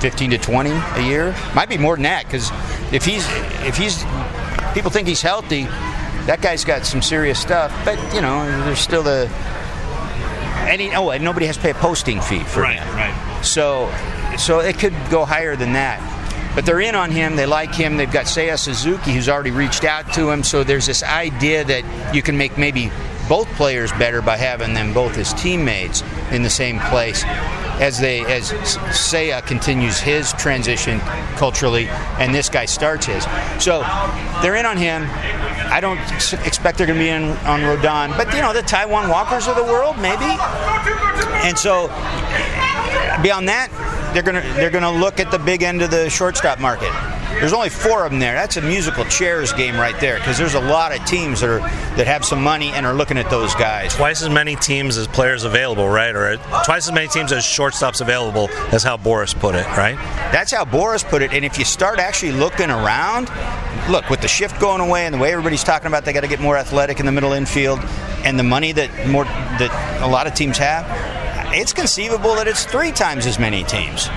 15 0.00 0.30
to 0.30 0.38
20 0.38 0.70
a 0.70 1.00
year. 1.02 1.34
Might 1.54 1.68
be 1.68 1.76
more 1.78 1.96
than 1.96 2.04
that 2.04 2.24
because 2.24 2.50
if 2.92 3.04
he's 3.04 3.26
if 3.66 3.76
he's 3.76 4.02
people 4.74 4.90
think 4.90 5.06
he's 5.06 5.20
healthy, 5.22 5.64
that 6.26 6.40
guy's 6.40 6.64
got 6.64 6.86
some 6.86 7.02
serious 7.02 7.38
stuff. 7.38 7.70
But 7.84 7.98
you 8.14 8.20
know, 8.22 8.44
there's 8.64 8.78
still 8.78 9.02
the 9.02 9.28
he, 10.70 10.90
oh, 10.94 11.10
and 11.10 11.24
nobody 11.24 11.46
has 11.46 11.56
to 11.56 11.62
pay 11.62 11.70
a 11.70 11.74
posting 11.74 12.20
fee 12.20 12.44
for 12.44 12.64
him. 12.64 12.86
right. 12.94 13.40
So, 13.42 13.92
so 14.38 14.60
it 14.60 14.78
could 14.78 14.94
go 15.10 15.24
higher 15.24 15.56
than 15.56 15.72
that. 15.72 15.98
But 16.54 16.64
they're 16.64 16.80
in 16.80 16.94
on 16.94 17.10
him. 17.10 17.34
They 17.36 17.46
like 17.46 17.74
him. 17.74 17.96
They've 17.96 18.10
got 18.10 18.26
Seiya 18.26 18.56
Suzuki, 18.58 19.12
who's 19.12 19.28
already 19.28 19.50
reached 19.50 19.84
out 19.84 20.12
to 20.14 20.30
him. 20.30 20.44
So 20.44 20.62
there's 20.62 20.86
this 20.86 21.02
idea 21.02 21.64
that 21.64 22.14
you 22.14 22.22
can 22.22 22.36
make 22.38 22.56
maybe 22.56 22.90
both 23.30 23.46
players 23.54 23.92
better 23.92 24.20
by 24.20 24.36
having 24.36 24.74
them 24.74 24.92
both 24.92 25.16
as 25.16 25.32
teammates 25.34 26.02
in 26.32 26.42
the 26.42 26.50
same 26.50 26.80
place 26.80 27.22
as 27.80 28.00
they 28.00 28.20
as 28.26 28.50
Seiya 28.52 29.46
continues 29.46 30.00
his 30.00 30.32
transition 30.32 30.98
culturally 31.36 31.86
and 32.18 32.34
this 32.34 32.48
guy 32.48 32.64
starts 32.64 33.06
his. 33.06 33.24
So 33.62 33.82
they're 34.42 34.56
in 34.56 34.66
on 34.66 34.76
him. 34.76 35.06
I 35.72 35.80
don't 35.80 36.00
expect 36.44 36.76
they're 36.76 36.88
going 36.88 36.98
to 36.98 37.04
be 37.04 37.08
in 37.08 37.22
on 37.46 37.60
Rodon, 37.60 38.16
but 38.16 38.34
you 38.34 38.42
know 38.42 38.52
the 38.52 38.62
Taijuan 38.62 39.08
Walkers 39.08 39.46
of 39.46 39.54
the 39.54 39.62
world 39.62 39.96
maybe. 39.98 40.26
And 41.46 41.56
so 41.56 41.86
beyond 43.22 43.48
that, 43.48 43.70
they're 44.12 44.24
gonna 44.24 44.42
they're 44.56 44.70
gonna 44.70 44.90
look 44.90 45.20
at 45.20 45.30
the 45.30 45.38
big 45.38 45.62
end 45.62 45.82
of 45.82 45.92
the 45.92 46.10
shortstop 46.10 46.58
market. 46.58 46.90
There's 47.40 47.54
only 47.54 47.70
four 47.70 48.04
of 48.04 48.10
them 48.10 48.20
there. 48.20 48.34
That's 48.34 48.58
a 48.58 48.60
musical 48.60 49.04
chairs 49.06 49.50
game 49.54 49.76
right 49.76 49.98
there 49.98 50.18
because 50.18 50.36
there's 50.36 50.52
a 50.52 50.60
lot 50.60 50.94
of 50.94 51.02
teams 51.06 51.40
that 51.40 51.48
are 51.48 51.60
that 51.96 52.06
have 52.06 52.22
some 52.22 52.42
money 52.42 52.68
and 52.68 52.84
are 52.84 52.92
looking 52.92 53.16
at 53.16 53.30
those 53.30 53.54
guys. 53.54 53.94
Twice 53.94 54.20
as 54.22 54.28
many 54.28 54.56
teams 54.56 54.98
as 54.98 55.06
players 55.06 55.44
available, 55.44 55.88
right? 55.88 56.14
Or 56.14 56.36
twice 56.64 56.86
as 56.86 56.92
many 56.92 57.08
teams 57.08 57.32
as 57.32 57.42
shortstops 57.42 58.02
available, 58.02 58.50
as 58.72 58.82
how 58.82 58.98
Boras 58.98 59.34
put 59.34 59.54
it, 59.54 59.66
right? 59.68 59.96
That's 60.32 60.52
how 60.52 60.66
Boras 60.66 61.02
put 61.02 61.22
it. 61.22 61.32
And 61.32 61.42
if 61.42 61.58
you 61.58 61.64
start 61.64 61.98
actually 61.98 62.32
looking 62.32 62.70
around, 62.70 63.30
look 63.88 64.10
with 64.10 64.20
the 64.20 64.28
shift 64.28 64.60
going 64.60 64.82
away 64.82 65.06
and 65.06 65.14
the 65.14 65.18
way 65.18 65.32
everybody's 65.32 65.64
talking 65.64 65.86
about 65.86 66.04
they 66.04 66.12
got 66.12 66.20
to 66.20 66.28
get 66.28 66.40
more 66.40 66.58
athletic 66.58 67.00
in 67.00 67.06
the 67.06 67.12
middle 67.12 67.32
infield 67.32 67.80
and 68.24 68.38
the 68.38 68.42
money 68.42 68.72
that 68.72 69.08
more 69.08 69.24
that 69.24 70.02
a 70.02 70.06
lot 70.06 70.26
of 70.26 70.34
teams 70.34 70.58
have. 70.58 70.84
It's 71.52 71.72
conceivable 71.72 72.34
that 72.36 72.46
it's 72.46 72.64
three 72.64 72.92
times 72.92 73.26
as 73.26 73.38
many 73.38 73.64
teams. 73.64 74.08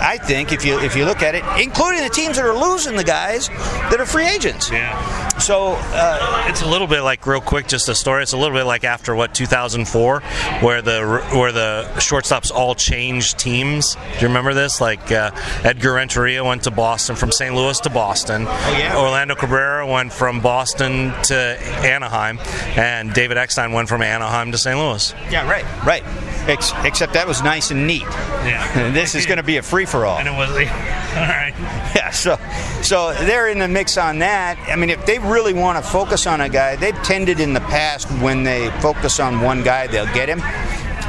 I 0.00 0.18
think 0.18 0.52
if 0.52 0.64
you 0.64 0.78
if 0.80 0.96
you 0.96 1.04
look 1.04 1.22
at 1.22 1.34
it, 1.34 1.44
including 1.62 2.02
the 2.02 2.08
teams 2.10 2.36
that 2.36 2.44
are 2.46 2.54
losing 2.54 2.96
the 2.96 3.04
guys 3.04 3.48
that 3.48 3.96
are 4.00 4.06
free 4.06 4.26
agents. 4.26 4.70
Yeah. 4.70 5.28
So 5.38 5.74
uh, 5.78 6.46
It's 6.48 6.62
a 6.62 6.66
little 6.68 6.86
bit 6.88 7.02
like 7.02 7.24
real 7.26 7.40
quick, 7.40 7.68
just 7.68 7.88
a 7.88 7.94
story. 7.94 8.22
It's 8.22 8.32
a 8.32 8.36
little 8.36 8.56
bit 8.56 8.64
like 8.64 8.82
after 8.84 9.14
what 9.14 9.34
2004, 9.34 10.20
where 10.62 10.82
the 10.82 11.22
where 11.32 11.52
the 11.52 11.88
shortstops 11.96 12.50
all 12.50 12.74
changed 12.74 13.38
teams. 13.38 13.94
Do 13.94 14.00
you 14.20 14.28
remember 14.28 14.54
this? 14.54 14.80
Like 14.80 15.12
uh, 15.12 15.30
Edgar 15.64 15.94
Renteria 15.94 16.42
went 16.42 16.64
to 16.64 16.70
Boston 16.70 17.14
from 17.16 17.30
St. 17.30 17.54
Louis 17.54 17.78
to 17.80 17.90
Boston. 17.90 18.46
Oh 18.48 18.76
yeah. 18.78 18.96
Orlando 18.98 19.34
Cabrera 19.34 19.86
went 19.86 20.12
from 20.12 20.40
Boston 20.40 21.12
to 21.24 21.36
Anaheim, 21.84 22.38
and 22.76 23.12
David 23.12 23.36
Eckstein 23.38 23.72
went 23.72 23.88
from 23.88 24.02
Anaheim 24.02 24.52
to 24.52 24.58
St. 24.58 24.78
Louis. 24.78 25.14
yeah, 25.30 25.48
right, 25.48 25.64
right. 25.84 26.02
Ex- 26.48 26.72
except 26.84 27.12
that 27.12 27.26
was 27.28 27.42
nice 27.42 27.70
and 27.70 27.86
neat. 27.86 28.02
Yeah. 28.02 28.90
this 28.94 29.14
is 29.14 29.26
going 29.26 29.36
to 29.36 29.42
be 29.42 29.58
a 29.58 29.62
free 29.62 29.84
for 29.84 30.06
all. 30.06 30.18
And 30.18 30.26
it 30.26 30.32
was 30.32 30.50
all 30.50 30.56
right. 30.56 31.54
Yeah, 31.94 32.10
so 32.10 32.38
so 32.82 33.12
they're 33.24 33.48
in 33.48 33.58
the 33.58 33.68
mix 33.68 33.98
on 33.98 34.18
that. 34.20 34.58
I 34.68 34.76
mean, 34.76 34.90
if 34.90 35.04
they 35.06 35.18
really 35.18 35.52
want 35.52 35.82
to 35.82 35.90
focus 35.90 36.26
on 36.26 36.40
a 36.40 36.48
guy, 36.48 36.76
they've 36.76 36.96
tended 37.02 37.40
in 37.40 37.52
the 37.52 37.60
past 37.60 38.08
when 38.22 38.44
they 38.44 38.70
focus 38.80 39.20
on 39.20 39.40
one 39.42 39.62
guy, 39.62 39.86
they'll 39.86 40.12
get 40.14 40.28
him. 40.28 40.40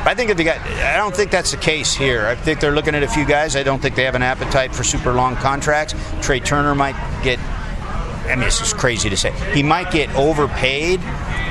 I 0.06 0.16
think 0.16 0.30
if 0.30 0.38
they 0.38 0.46
got, 0.46 0.60
I 0.62 0.96
don't 0.96 1.16
think 1.16 1.30
that's 1.30 1.52
the 1.52 1.58
case 1.58 1.94
here. 1.94 2.26
I 2.26 2.36
think 2.36 2.62
they're 2.62 2.72
looking 2.72 2.96
at 2.96 3.04
a 3.04 3.08
few 3.08 3.26
guys. 3.26 3.56
I 3.56 3.64
don't 3.64 3.82
think 3.82 3.96
they 3.96 4.06
have 4.06 4.16
an 4.16 4.24
appetite 4.24 4.74
for 4.74 4.84
super 4.84 5.14
long 5.14 5.36
contracts. 5.36 5.94
Trea 6.22 6.40
Turner 6.40 6.74
might 6.74 6.96
get. 7.24 7.38
I 8.30 8.36
mean, 8.36 8.46
this 8.46 8.62
is 8.62 8.74
crazy 8.74 9.10
to 9.10 9.18
say. 9.18 9.32
He 9.54 9.64
might 9.64 9.92
get 9.92 10.14
overpaid 10.16 11.02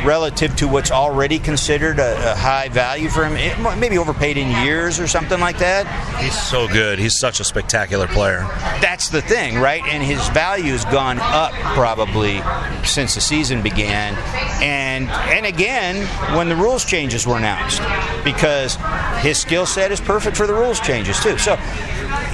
relative 0.04 0.54
to 0.56 0.68
what's 0.68 0.90
already 0.90 1.38
considered 1.38 1.98
a, 1.98 2.32
a 2.32 2.34
high 2.36 2.68
value 2.68 3.08
for 3.08 3.24
him. 3.24 3.36
It, 3.36 3.78
maybe 3.78 3.98
overpaid 3.98 4.36
in 4.36 4.48
years 4.64 5.00
or 5.00 5.06
something 5.08 5.40
like 5.40 5.58
that. 5.58 5.86
He's 6.22 6.40
so 6.40 6.68
good. 6.68 6.98
He's 6.98 7.18
such 7.18 7.40
a 7.40 7.44
spectacular 7.44 8.06
player. 8.06 8.46
that's 8.80 9.08
the 9.08 9.20
thing, 9.20 9.58
right? 9.58 9.82
And 9.86 10.02
his 10.02 10.26
value 10.28 10.72
has 10.72 10.84
gone 10.86 11.18
up 11.20 11.52
probably 11.74 12.40
since 12.84 13.14
the 13.14 13.20
season 13.20 13.62
began, 13.62 14.14
and 14.62 15.08
and 15.10 15.46
again 15.46 16.06
when 16.36 16.48
the 16.48 16.56
rules 16.56 16.84
changes 16.84 17.26
were 17.26 17.36
announced, 17.36 17.80
because 18.24 18.76
his 19.20 19.38
skill 19.38 19.66
set 19.66 19.90
is 19.90 20.00
perfect 20.00 20.36
for 20.36 20.46
the 20.46 20.54
rules 20.54 20.80
changes 20.80 21.18
too. 21.20 21.36
So, 21.38 21.54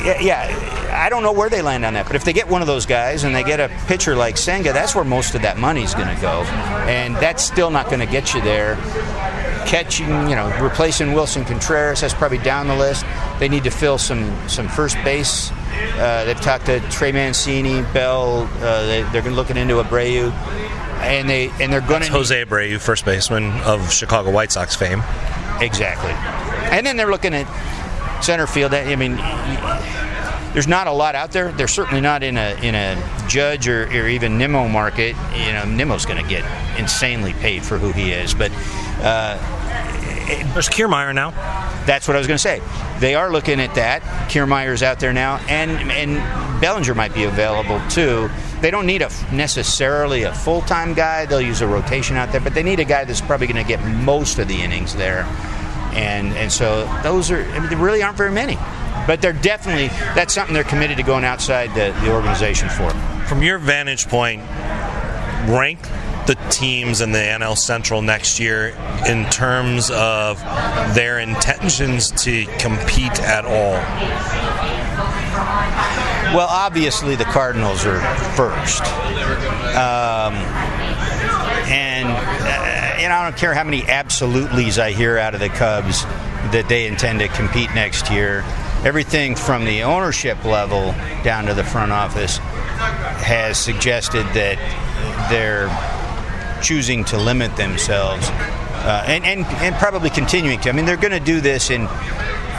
yeah, 0.04 0.20
yeah, 0.20 0.83
I 0.94 1.08
don't 1.08 1.22
know 1.22 1.32
where 1.32 1.50
they 1.50 1.60
land 1.62 1.84
on 1.84 1.94
that, 1.94 2.06
but 2.06 2.16
if 2.16 2.24
they 2.24 2.32
get 2.32 2.48
one 2.48 2.60
of 2.60 2.66
those 2.66 2.86
guys 2.86 3.24
and 3.24 3.34
they 3.34 3.42
get 3.42 3.60
a 3.60 3.68
pitcher 3.86 4.14
like 4.14 4.36
Senga, 4.36 4.72
that's 4.72 4.94
where 4.94 5.04
most 5.04 5.34
of 5.34 5.42
that 5.42 5.58
money's 5.58 5.94
going 5.94 6.14
to 6.14 6.20
go, 6.20 6.42
and 6.88 7.16
that's 7.16 7.42
still 7.42 7.70
not 7.70 7.86
going 7.86 8.00
to 8.00 8.06
get 8.06 8.34
you 8.34 8.40
there 8.40 8.76
catching, 9.66 10.08
you 10.28 10.36
know, 10.36 10.56
replacing 10.60 11.08
Willson 11.08 11.44
Contreras. 11.44 12.00
That's 12.00 12.14
probably 12.14 12.38
down 12.38 12.68
the 12.68 12.76
list. 12.76 13.04
They 13.38 13.48
need 13.48 13.64
to 13.64 13.70
fill 13.70 13.98
some 13.98 14.32
some 14.48 14.68
first 14.68 14.96
base. 15.04 15.50
Uh, 15.96 16.24
they've 16.24 16.40
talked 16.40 16.66
to 16.66 16.80
Trey 16.90 17.12
Mancini, 17.12 17.82
Bell. 17.92 18.48
Uh, 18.60 18.86
they, 18.86 19.02
they're 19.10 19.30
looking 19.30 19.56
into 19.56 19.82
Abreu, 19.82 20.30
and 21.02 21.28
they 21.28 21.50
and 21.60 21.72
they're 21.72 21.80
going 21.80 22.02
to 22.02 22.10
Jose 22.10 22.44
Abreu, 22.44 22.80
first 22.80 23.04
baseman 23.04 23.50
of 23.62 23.92
Chicago 23.92 24.30
White 24.30 24.52
Sox 24.52 24.76
fame. 24.76 25.02
Exactly. 25.60 26.12
And 26.70 26.86
then 26.86 26.96
they're 26.96 27.10
looking 27.10 27.34
at 27.34 28.22
center 28.22 28.46
field. 28.46 28.74
I 28.74 28.96
mean, 28.96 29.16
there's 30.54 30.66
not 30.66 30.86
a 30.86 30.92
lot 30.92 31.14
out 31.14 31.32
there. 31.32 31.52
They're 31.52 31.68
certainly 31.68 32.00
not 32.00 32.22
in 32.22 32.38
a 32.38 32.58
in 32.62 32.74
a 32.74 33.26
Judge 33.28 33.68
or, 33.68 33.84
or 33.88 34.08
even 34.08 34.38
Nimmo 34.38 34.66
market. 34.68 35.14
You 35.36 35.52
know, 35.52 35.64
Nimmo's 35.66 36.06
going 36.06 36.22
to 36.22 36.28
get 36.28 36.44
insanely 36.78 37.34
paid 37.34 37.62
for 37.62 37.76
who 37.76 37.92
he 37.92 38.12
is, 38.12 38.32
but. 38.32 38.50
Uh, 39.02 39.36
There's 40.54 40.70
Kiermaier 40.70 41.14
now. 41.14 41.32
That's 41.84 42.08
what 42.08 42.16
I 42.16 42.18
was 42.18 42.26
going 42.26 42.38
to 42.38 42.42
say. 42.42 42.62
They 42.98 43.14
are 43.14 43.30
looking 43.30 43.60
at 43.60 43.74
that. 43.74 44.00
Kiermaier's 44.30 44.82
out 44.82 44.98
there 44.98 45.12
now, 45.12 45.36
and 45.50 45.70
and 45.90 46.60
Bellinger 46.62 46.94
might 46.94 47.12
be 47.12 47.24
available 47.24 47.78
too. 47.90 48.30
They 48.62 48.70
don't 48.70 48.86
need 48.86 49.02
a 49.02 49.10
necessarily 49.34 50.22
a 50.22 50.32
full 50.32 50.62
time 50.62 50.94
guy. 50.94 51.26
They'll 51.26 51.42
use 51.42 51.60
a 51.60 51.66
rotation 51.66 52.16
out 52.16 52.32
there, 52.32 52.40
but 52.40 52.54
they 52.54 52.62
need 52.62 52.80
a 52.80 52.86
guy 52.86 53.04
that's 53.04 53.20
probably 53.20 53.48
going 53.48 53.62
to 53.62 53.68
get 53.68 53.84
most 53.84 54.38
of 54.38 54.48
the 54.48 54.54
innings 54.62 54.94
there. 54.96 55.24
And 55.92 56.32
and 56.34 56.50
so 56.50 56.86
those 57.02 57.30
are 57.30 57.42
I 57.44 57.58
mean, 57.58 57.68
there 57.68 57.78
really 57.78 58.02
aren't 58.02 58.16
very 58.16 58.32
many, 58.32 58.54
but 59.06 59.20
they're 59.20 59.32
definitely 59.32 59.88
that's 60.14 60.34
something 60.34 60.54
they're 60.54 60.64
committed 60.64 60.96
to 60.96 61.02
going 61.02 61.24
outside 61.24 61.68
the, 61.74 61.98
the 62.04 62.12
organization 62.12 62.68
for. 62.68 62.90
From 63.26 63.42
your 63.42 63.58
vantage 63.58 64.08
point, 64.08 64.42
rank 65.48 65.78
the 66.26 66.36
teams 66.50 67.00
in 67.00 67.12
the 67.12 67.18
NL 67.18 67.56
Central 67.56 68.00
next 68.00 68.40
year 68.40 68.68
in 69.06 69.28
terms 69.30 69.90
of 69.90 70.40
their 70.94 71.18
intentions 71.18 72.10
to 72.24 72.46
compete 72.58 73.20
at 73.20 73.44
all? 73.44 73.74
Well, 76.34 76.48
obviously 76.48 77.14
the 77.14 77.24
Cardinals 77.24 77.84
are 77.84 78.00
first, 78.34 78.82
um, 79.76 80.34
and 81.70 82.08
uh, 82.08 83.00
and 83.00 83.12
I 83.12 83.22
don't 83.22 83.36
care 83.36 83.54
how 83.54 83.62
many 83.62 83.82
absolutelys 83.82 84.78
I 84.78 84.90
hear 84.90 85.18
out 85.18 85.34
of 85.34 85.40
the 85.40 85.50
Cubs 85.50 86.02
that 86.52 86.66
they 86.68 86.86
intend 86.86 87.20
to 87.20 87.28
compete 87.28 87.72
next 87.74 88.10
year. 88.10 88.42
Everything 88.84 89.34
from 89.34 89.64
the 89.64 89.82
ownership 89.82 90.44
level 90.44 90.92
down 91.22 91.46
to 91.46 91.54
the 91.54 91.64
front 91.64 91.90
office 91.90 92.38
has 92.38 93.58
suggested 93.58 94.24
that 94.34 94.58
they're 95.30 95.70
choosing 96.62 97.04
to 97.04 97.18
limit 97.18 97.56
themselves 97.56 98.28
uh, 98.84 99.04
and, 99.06 99.24
and, 99.24 99.46
and 99.62 99.74
probably 99.76 100.10
continuing 100.10 100.60
to. 100.60 100.68
I 100.68 100.72
mean, 100.72 100.84
they're 100.84 100.96
going 100.96 101.12
to 101.12 101.20
do 101.20 101.40
this 101.40 101.70
in 101.70 101.88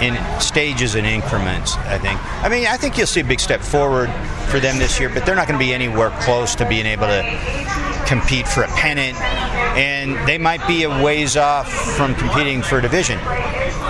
in 0.01 0.17
stages 0.41 0.96
and 0.96 1.08
increments. 1.08 1.77
I 1.77 1.98
think. 1.98 2.20
I 2.44 2.50
mean, 2.50 2.65
I 2.67 2.77
think 2.77 2.98
you'll 2.98 3.08
see 3.08 3.22
a 3.22 3.25
big 3.25 3.39
step 3.39 3.62
forward 3.62 4.10
for 4.50 4.60
them 4.60 4.77
this 4.77 5.00
year, 5.00 5.10
but 5.10 5.25
they're 5.25 5.36
not 5.36 5.48
going 5.48 5.58
to 5.58 5.65
be 5.65 5.74
anywhere 5.74 6.10
close 6.22 6.55
to 6.55 6.67
being 6.67 6.86
able 6.86 7.08
to 7.08 7.22
compete 8.06 8.48
for 8.48 8.64
a 8.64 8.68
pennant, 8.70 9.20
and 9.78 10.16
they 10.28 10.38
might 10.38 10.66
be 10.68 10.84
a 10.84 10.90
ways 11.04 11.36
off 11.38 11.72
from 11.96 12.16
competing 12.16 12.62
for 12.62 12.80
a 12.80 12.82
division. 12.82 13.20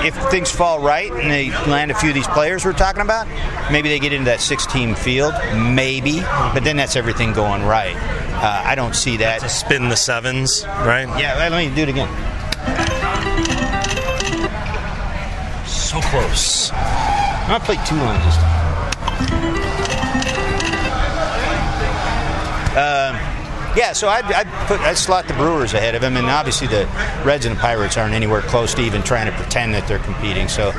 If 0.03 0.15
things 0.29 0.51
fall 0.51 0.79
right 0.79 1.11
and 1.11 1.31
they 1.31 1.49
land 1.67 1.89
a 1.91 1.95
few 1.95 2.09
of 2.09 2.15
these 2.15 2.27
players 2.27 2.63
we're 2.65 2.73
talking 2.73 3.01
about, 3.01 3.27
maybe 3.71 3.89
they 3.89 3.99
get 3.99 4.13
into 4.13 4.25
that 4.25 4.41
six-team 4.41 4.95
field, 4.95 5.33
maybe. 5.73 6.21
But 6.21 6.63
then 6.63 6.77
that's 6.77 6.95
everything 6.95 7.33
going 7.33 7.63
right. 7.63 7.95
Uh, 7.95 8.63
I 8.65 8.75
don't 8.75 8.95
see 8.95 9.17
that. 9.17 9.41
To 9.41 9.49
spin 9.49 9.89
the 9.89 9.95
sevens, 9.95 10.63
right? 10.65 11.07
Yeah, 11.19 11.35
let 11.37 11.51
me 11.51 11.73
do 11.73 11.83
it 11.83 11.89
again. 11.89 12.09
So 15.65 15.99
close. 16.01 16.71
I'm 16.73 17.47
gonna 17.47 17.63
play 17.63 17.77
two 17.85 17.95
lines 17.95 18.25
this 18.25 18.35
time. 18.37 18.55
Um, 22.75 23.04
yeah, 23.75 23.93
so 23.93 24.07
I'd, 24.07 24.25
I'd 24.25 24.67
put 24.67 24.79
I'd 24.81 24.97
slot 24.97 25.27
the 25.27 25.33
Brewers 25.33 25.73
ahead 25.73 25.95
of 25.95 26.03
him, 26.03 26.17
and 26.17 26.27
obviously 26.27 26.67
the 26.67 26.85
Reds 27.25 27.45
and 27.45 27.55
the 27.55 27.59
Pirates 27.59 27.97
aren't 27.97 28.13
anywhere 28.13 28.41
close 28.41 28.73
to 28.75 28.81
even 28.81 29.03
trying 29.03 29.25
to 29.25 29.37
pretend 29.37 29.73
that 29.73 29.87
they're 29.87 29.99
competing. 29.99 30.47
So 30.47 30.71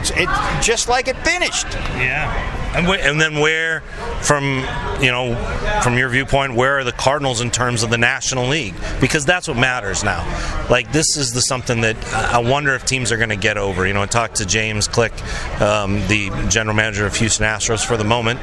it's 0.00 0.10
it, 0.10 0.28
just 0.62 0.88
like 0.88 1.08
it 1.08 1.16
finished. 1.18 1.66
Yeah. 1.96 2.54
And, 2.76 2.86
and 2.86 3.20
then 3.20 3.40
where, 3.40 3.80
from 4.20 4.64
you 5.00 5.10
know, 5.10 5.34
from 5.82 5.96
your 5.96 6.08
viewpoint, 6.08 6.54
where 6.54 6.78
are 6.78 6.84
the 6.84 6.92
Cardinals 6.92 7.40
in 7.40 7.50
terms 7.50 7.82
of 7.82 7.90
the 7.90 7.98
National 7.98 8.46
League? 8.46 8.74
Because 9.00 9.24
that's 9.24 9.48
what 9.48 9.56
matters 9.56 10.04
now. 10.04 10.22
Like 10.70 10.92
this 10.92 11.16
is 11.16 11.32
the 11.32 11.40
something 11.40 11.80
that 11.80 11.96
I 12.12 12.38
wonder 12.38 12.74
if 12.74 12.84
teams 12.84 13.10
are 13.10 13.16
going 13.16 13.30
to 13.30 13.36
get 13.36 13.56
over. 13.56 13.86
You 13.86 13.94
know, 13.94 14.02
I 14.02 14.06
talked 14.06 14.36
to 14.36 14.46
James 14.46 14.86
Click, 14.86 15.12
um, 15.60 16.06
the 16.08 16.30
general 16.48 16.76
manager 16.76 17.06
of 17.06 17.16
Houston 17.16 17.46
Astros, 17.46 17.84
for 17.84 17.96
the 17.96 18.04
moment 18.04 18.38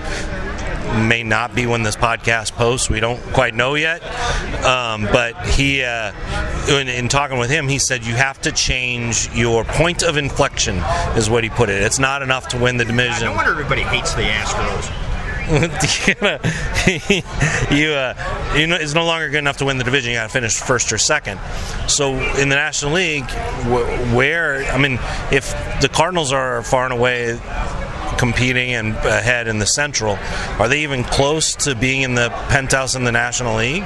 may 0.96 1.24
not 1.24 1.56
be 1.56 1.66
when 1.66 1.84
this 1.84 1.96
podcast 1.96 2.54
posts. 2.54 2.90
We 2.90 3.00
don't 3.00 3.22
quite 3.34 3.54
know 3.54 3.76
yet. 3.76 4.04
Um, 4.66 5.04
but 5.04 5.36
he, 5.48 5.84
uh, 5.84 6.12
in, 6.70 6.88
in, 6.88 7.08
talking 7.08 7.38
with 7.38 7.50
him, 7.50 7.68
he 7.68 7.80
said 7.80 8.06
you 8.06 8.16
have 8.16 8.42
to 8.42 8.52
change 8.52 9.30
your 9.34 9.64
point 9.64 10.04
of 10.04 10.18
inflection, 10.18 10.78
is 11.16 11.30
what 11.30 11.44
he 11.44 11.50
put 11.50 11.70
it. 11.70 11.82
It's 11.82 12.00
not 12.00 12.22
enough 12.22 12.48
to 12.50 12.58
win 12.58 12.78
the 12.78 12.86
division. 12.86 13.26
No 13.26 13.34
wonder 13.34 13.52
everybody 13.52 13.82
hates 13.82 14.14
the 14.14 14.24
Astros. 14.24 14.92
you, 17.72 17.92
uh, 17.92 18.56
you 18.58 18.66
know, 18.66 18.76
it's 18.76 18.96
no 18.96 19.06
longer 19.06 19.30
good 19.30 19.38
enough 19.38 19.58
to 19.58 19.66
win 19.66 19.78
the 19.78 19.84
division. 19.84 20.12
You 20.12 20.18
got 20.18 20.24
to 20.24 20.30
finish 20.30 20.60
first 20.60 20.92
or 20.92 20.98
second. 20.98 21.40
So 21.88 22.16
in 22.40 22.50
the 22.50 22.56
National 22.56 22.94
League, 22.94 23.30
where 24.16 24.64
I 24.72 24.80
mean, 24.80 24.94
if 25.32 25.52
the 25.82 25.90
Cardinals 25.90 26.34
are 26.34 26.64
far 26.64 26.86
and 26.86 26.94
away 26.94 27.40
competing 28.18 28.74
and 28.74 28.96
ahead 28.96 29.48
in 29.48 29.60
the 29.60 29.66
Central. 29.66 30.18
Are 30.60 30.68
they 30.68 30.84
even 30.84 31.04
close 31.04 31.56
to 31.56 31.76
being 31.76 32.02
in 32.02 32.16
the 32.16 32.30
penthouse 32.50 32.96
in 32.96 33.04
the 33.04 33.12
National 33.12 33.56
League? 33.58 33.84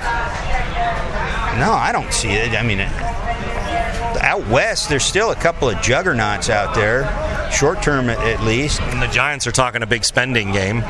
No, 1.58 1.74
I 1.74 1.92
don't 1.92 2.14
see 2.14 2.30
it. 2.30 2.54
I 2.54 2.64
mean, 2.64 2.80
out 2.80 4.48
west, 4.48 4.90
there's 4.90 5.04
still 5.04 5.32
a 5.32 5.36
couple 5.36 5.70
of 5.70 5.82
juggernauts 5.82 6.50
out 6.50 6.76
there, 6.76 7.04
short 7.52 7.82
term 7.82 8.10
at 8.10 8.44
least. 8.44 8.82
And 8.82 9.02
the 9.02 9.08
Giants 9.08 9.48
are 9.48 9.52
talking 9.52 9.82
a 9.82 9.88
big 9.88 10.06
spending 10.06 10.52
game. 10.52 10.82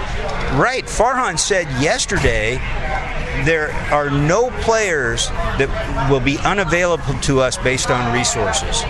Right. 0.57 0.83
Farhan 0.85 1.39
said 1.39 1.67
yesterday 1.81 2.55
there 3.45 3.71
are 3.91 4.09
no 4.09 4.49
players 4.61 5.27
that 5.29 6.09
will 6.11 6.19
be 6.19 6.37
unavailable 6.39 7.19
to 7.21 7.39
us 7.39 7.57
based 7.57 7.89
on 7.89 8.13
resources. 8.13 8.83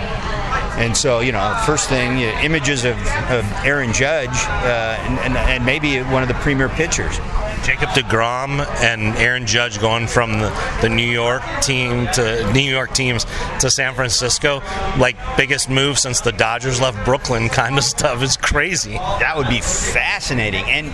And 0.80 0.96
so, 0.96 1.20
you 1.20 1.30
know, 1.30 1.62
first 1.66 1.90
thing, 1.90 2.18
you 2.18 2.28
know, 2.28 2.40
images 2.40 2.86
of, 2.86 2.96
of, 3.28 3.44
Aaron 3.66 3.92
Judge 3.92 4.30
uh, 4.30 4.96
and, 5.00 5.18
and, 5.18 5.36
and, 5.36 5.66
maybe 5.66 6.00
one 6.00 6.22
of 6.22 6.28
the 6.28 6.34
premier 6.36 6.70
pitchers. 6.70 7.18
Jacob 7.62 7.90
DeGrom 7.90 8.66
and 8.82 9.14
Aaron 9.18 9.46
Judge 9.46 9.78
going 9.78 10.06
from 10.06 10.38
the, 10.38 10.78
the 10.80 10.88
New 10.88 11.06
York 11.06 11.42
team 11.60 12.06
to 12.14 12.50
New 12.54 12.60
York 12.60 12.94
teams 12.94 13.26
to 13.60 13.68
San 13.68 13.94
Francisco, 13.94 14.62
like 14.98 15.16
biggest 15.36 15.68
move 15.68 15.98
since 15.98 16.22
the 16.22 16.32
Dodgers 16.32 16.80
left 16.80 17.04
Brooklyn, 17.04 17.50
kind 17.50 17.76
of 17.76 17.84
stuff 17.98 18.22
is 18.22 18.38
crazy. 18.38 18.94
That 18.94 19.36
would 19.36 19.48
be 19.48 19.60
fascinating, 19.60 20.64
and 20.64 20.86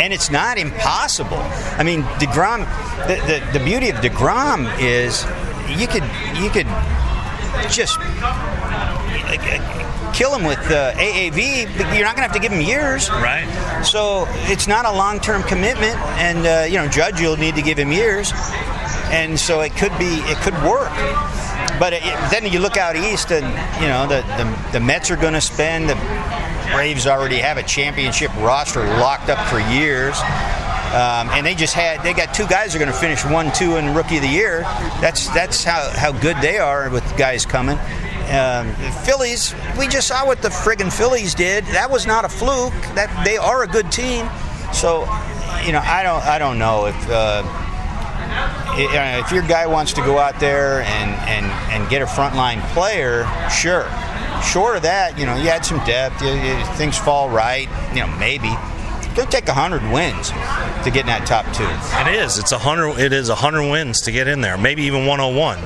and 0.00 0.14
it's 0.14 0.30
not 0.30 0.56
impossible. 0.56 1.36
I 1.36 1.82
mean, 1.82 2.02
Degrom. 2.18 2.66
The, 3.06 3.16
the, 3.26 3.58
the 3.58 3.64
beauty 3.64 3.90
of 3.90 3.96
Degrom 3.96 4.66
is 4.80 5.24
you 5.78 5.86
could 5.86 6.04
you 6.42 6.48
could 6.48 6.66
just 7.70 7.98
kill 10.14 10.34
him 10.34 10.44
with 10.44 10.58
uh, 10.70 10.92
AAV, 10.92 11.66
you're 11.94 12.04
not 12.04 12.16
going 12.16 12.28
to 12.28 12.32
have 12.32 12.32
to 12.32 12.38
give 12.38 12.52
him 12.52 12.60
years. 12.60 13.10
Right. 13.10 13.44
So 13.84 14.26
it's 14.50 14.66
not 14.66 14.84
a 14.84 14.92
long-term 14.92 15.42
commitment, 15.42 15.96
and 16.18 16.46
uh, 16.46 16.66
you 16.66 16.78
know, 16.78 16.88
Judge, 16.88 17.20
you'll 17.20 17.36
need 17.36 17.56
to 17.56 17.62
give 17.62 17.78
him 17.78 17.92
years, 17.92 18.32
and 19.10 19.38
so 19.38 19.60
it 19.60 19.74
could 19.76 19.96
be, 19.98 20.16
it 20.30 20.38
could 20.38 20.54
work. 20.62 20.92
But 21.78 21.92
it, 21.92 22.02
then 22.30 22.50
you 22.50 22.60
look 22.60 22.76
out 22.76 22.96
east, 22.96 23.32
and 23.32 23.44
you 23.82 23.88
know, 23.88 24.06
the 24.06 24.22
the, 24.38 24.78
the 24.78 24.80
Mets 24.80 25.10
are 25.10 25.16
going 25.16 25.34
to 25.34 25.40
spend. 25.40 25.90
The 25.90 25.96
Braves 26.72 27.06
already 27.06 27.38
have 27.38 27.56
a 27.56 27.62
championship 27.62 28.34
roster 28.36 28.84
locked 28.84 29.28
up 29.28 29.46
for 29.48 29.60
years. 29.72 30.16
Um, 30.94 31.28
and 31.30 31.44
they 31.44 31.56
just 31.56 31.74
had 31.74 32.04
they 32.04 32.12
got 32.12 32.32
two 32.32 32.46
guys 32.46 32.72
who 32.72 32.78
are 32.78 32.84
going 32.84 32.92
to 32.92 32.98
finish 32.98 33.24
one, 33.24 33.52
two, 33.52 33.76
and 33.76 33.96
rookie 33.96 34.16
of 34.16 34.22
the 34.22 34.28
year. 34.28 34.60
That's 35.00 35.28
that's 35.34 35.64
how, 35.64 35.90
how 35.90 36.12
good 36.12 36.36
they 36.36 36.58
are 36.58 36.88
with 36.88 37.04
guys 37.16 37.44
coming. 37.44 37.76
Um, 38.30 38.74
Phillies, 39.04 39.54
we 39.78 39.86
just 39.86 40.08
saw 40.08 40.26
what 40.26 40.40
the 40.40 40.48
friggin' 40.48 40.92
Phillies 40.92 41.34
did. 41.34 41.64
That 41.66 41.90
was 41.90 42.06
not 42.06 42.24
a 42.24 42.28
fluke. 42.28 42.72
That 42.94 43.24
they 43.24 43.36
are 43.36 43.62
a 43.62 43.66
good 43.66 43.92
team. 43.92 44.28
So, 44.72 45.00
you 45.64 45.72
know, 45.72 45.82
I 45.84 46.02
don't, 46.02 46.24
I 46.24 46.38
don't 46.38 46.58
know 46.58 46.86
if 46.86 46.96
uh, 47.08 47.42
if 48.76 49.30
your 49.30 49.46
guy 49.46 49.66
wants 49.66 49.92
to 49.94 50.00
go 50.00 50.18
out 50.18 50.40
there 50.40 50.80
and 50.82 51.10
and 51.28 51.46
and 51.72 51.88
get 51.90 52.02
a 52.02 52.06
frontline 52.06 52.60
player, 52.72 53.28
sure. 53.50 53.86
Short 54.42 54.76
of 54.76 54.82
that, 54.82 55.18
you 55.18 55.26
know, 55.26 55.36
you 55.36 55.48
had 55.48 55.64
some 55.64 55.78
depth. 55.84 56.20
You, 56.20 56.32
you, 56.32 56.64
things 56.76 56.98
fall 56.98 57.30
right. 57.30 57.68
You 57.94 58.00
know, 58.00 58.18
maybe. 58.18 58.52
Going 59.14 59.28
to 59.28 59.32
take 59.32 59.48
hundred 59.48 59.82
wins 59.92 60.30
to 60.30 60.90
get 60.90 61.02
in 61.02 61.06
that 61.06 61.24
top 61.24 61.46
two. 61.54 61.62
It 62.10 62.20
is. 62.20 62.36
It's 62.36 62.50
a 62.50 62.58
hundred. 62.58 62.98
It 62.98 63.12
is 63.12 63.28
hundred 63.28 63.70
wins 63.70 64.00
to 64.02 64.10
get 64.10 64.26
in 64.26 64.40
there. 64.40 64.58
Maybe 64.58 64.82
even 64.82 65.06
one 65.06 65.20
hundred 65.20 65.38
one. 65.38 65.58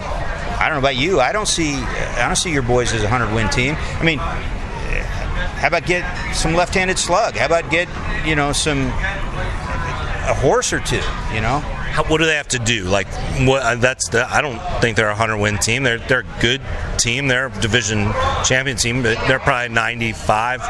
I 0.69 0.71
don't 0.71 0.83
know 0.83 0.87
about 0.87 1.01
you. 1.01 1.19
I 1.19 1.33
don't 1.33 1.49
see 1.49 1.77
I 1.77 2.27
don't 2.27 2.37
see 2.37 2.53
your 2.53 2.61
boys 2.61 2.93
as 2.93 3.03
a 3.03 3.09
hundred 3.09 3.35
win 3.35 3.49
team. 3.49 3.75
I 3.79 4.03
mean, 4.05 4.19
how 4.19 5.69
about 5.69 5.87
get 5.87 6.05
some 6.35 6.53
left-handed 6.53 6.99
slug? 6.99 7.37
How 7.37 7.47
about 7.47 7.71
get 7.71 7.89
you 8.27 8.37
know 8.37 8.53
some 8.53 8.81
a 8.89 10.35
horse 10.35 10.75
or 10.75 10.81
two? 10.81 11.01
You 11.33 11.41
know. 11.41 11.65
How, 11.99 12.05
what 12.05 12.19
do 12.19 12.27
they 12.27 12.37
have 12.37 12.49
to 12.49 12.61
do? 12.61 12.85
Like, 12.85 13.09
what, 13.41 13.63
uh, 13.63 13.75
that's 13.75 14.09
the, 14.11 14.25
I 14.33 14.41
don't 14.41 14.61
think 14.81 14.97
they're 14.97 15.09
a 15.09 15.17
hundred 15.17 15.39
win 15.39 15.59
team. 15.59 15.83
They're 15.83 15.99
they're 15.99 16.21
a 16.21 16.41
good 16.41 16.61
team. 16.97 17.27
They're 17.27 17.49
a 17.49 17.61
division 17.61 18.13
champion 18.45 18.77
team, 18.77 19.03
but 19.03 19.19
they're 19.27 19.41
probably 19.41 19.75
95 19.75 20.63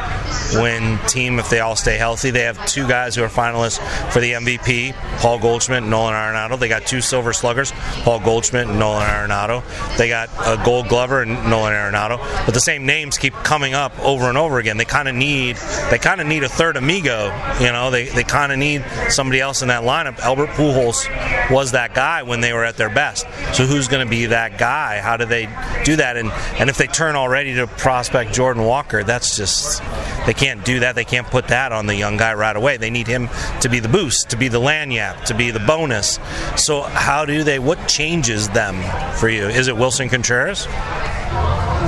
win 0.55 0.97
team 1.07 1.37
if 1.37 1.51
they 1.51 1.59
all 1.59 1.75
stay 1.75 1.97
healthy. 1.97 2.31
They 2.31 2.41
have 2.41 2.65
two 2.65 2.87
guys 2.87 3.15
who 3.15 3.23
are 3.23 3.29
finalists 3.29 3.77
for 4.11 4.19
the 4.19 4.33
MVP, 4.33 4.93
Paul 5.19 5.37
Goldschmidt 5.37 5.83
and 5.83 5.91
Nolan 5.91 6.15
Arenado. 6.15 6.57
They 6.57 6.67
got 6.67 6.87
two 6.87 7.01
Silver 7.01 7.31
Sluggers, 7.31 7.71
Paul 8.03 8.21
Goldschmidt 8.21 8.67
and 8.67 8.79
Nolan 8.79 9.05
Arenado. 9.05 9.63
They 9.97 10.09
got 10.09 10.29
a 10.39 10.59
Gold 10.65 10.87
Glover 10.87 11.21
and 11.21 11.31
Nolan 11.47 11.73
Arenado. 11.73 12.17
But 12.45 12.55
the 12.55 12.59
same 12.59 12.87
names 12.87 13.19
keep 13.19 13.33
coming 13.33 13.75
up 13.75 13.97
over 13.99 14.29
and 14.29 14.37
over 14.37 14.57
again. 14.57 14.77
They 14.77 14.85
kind 14.85 15.07
of 15.07 15.13
need 15.13 15.57
they 15.91 15.99
kind 15.99 16.21
of 16.21 16.25
need 16.25 16.43
a 16.43 16.49
third 16.49 16.75
amigo. 16.75 17.25
You 17.59 17.71
know, 17.71 17.91
they 17.91 18.05
they 18.05 18.23
kind 18.23 18.51
of 18.51 18.57
need 18.57 18.83
somebody 19.09 19.39
else 19.39 19.61
in 19.61 19.67
that 19.67 19.83
lineup. 19.83 20.17
Albert 20.19 20.49
Pujols 20.49 21.07
was 21.51 21.71
that 21.71 21.93
guy 21.93 22.23
when 22.23 22.41
they 22.41 22.53
were 22.53 22.63
at 22.63 22.77
their 22.77 22.89
best. 22.89 23.25
So 23.53 23.65
who's 23.65 23.87
going 23.87 24.05
to 24.05 24.09
be 24.09 24.27
that 24.27 24.57
guy? 24.57 24.99
How 24.99 25.17
do 25.17 25.25
they 25.25 25.45
do 25.83 25.95
that? 25.97 26.17
And 26.17 26.31
and 26.59 26.69
if 26.69 26.77
they 26.77 26.87
turn 26.87 27.15
already 27.15 27.55
to 27.55 27.67
prospect 27.67 28.33
Jordan 28.33 28.63
Walker, 28.63 29.03
that's 29.03 29.35
just 29.35 29.81
they 30.25 30.33
can't 30.33 30.63
do 30.63 30.81
that. 30.81 30.95
They 30.95 31.05
can't 31.05 31.27
put 31.27 31.47
that 31.49 31.71
on 31.71 31.87
the 31.87 31.95
young 31.95 32.17
guy 32.17 32.33
right 32.33 32.55
away. 32.55 32.77
They 32.77 32.89
need 32.89 33.07
him 33.07 33.29
to 33.61 33.69
be 33.69 33.79
the 33.79 33.89
boost, 33.89 34.29
to 34.29 34.37
be 34.37 34.47
the 34.47 34.59
lagniappe, 34.59 35.25
to 35.25 35.33
be 35.33 35.51
the 35.51 35.59
bonus. 35.59 36.19
So 36.55 36.81
how 36.81 37.25
do 37.25 37.43
they? 37.43 37.59
What 37.59 37.87
changes 37.87 38.49
them 38.49 38.75
for 39.13 39.29
you? 39.29 39.47
Is 39.47 39.67
it 39.67 39.75
Willson 39.75 40.09
Contreras? 40.09 40.67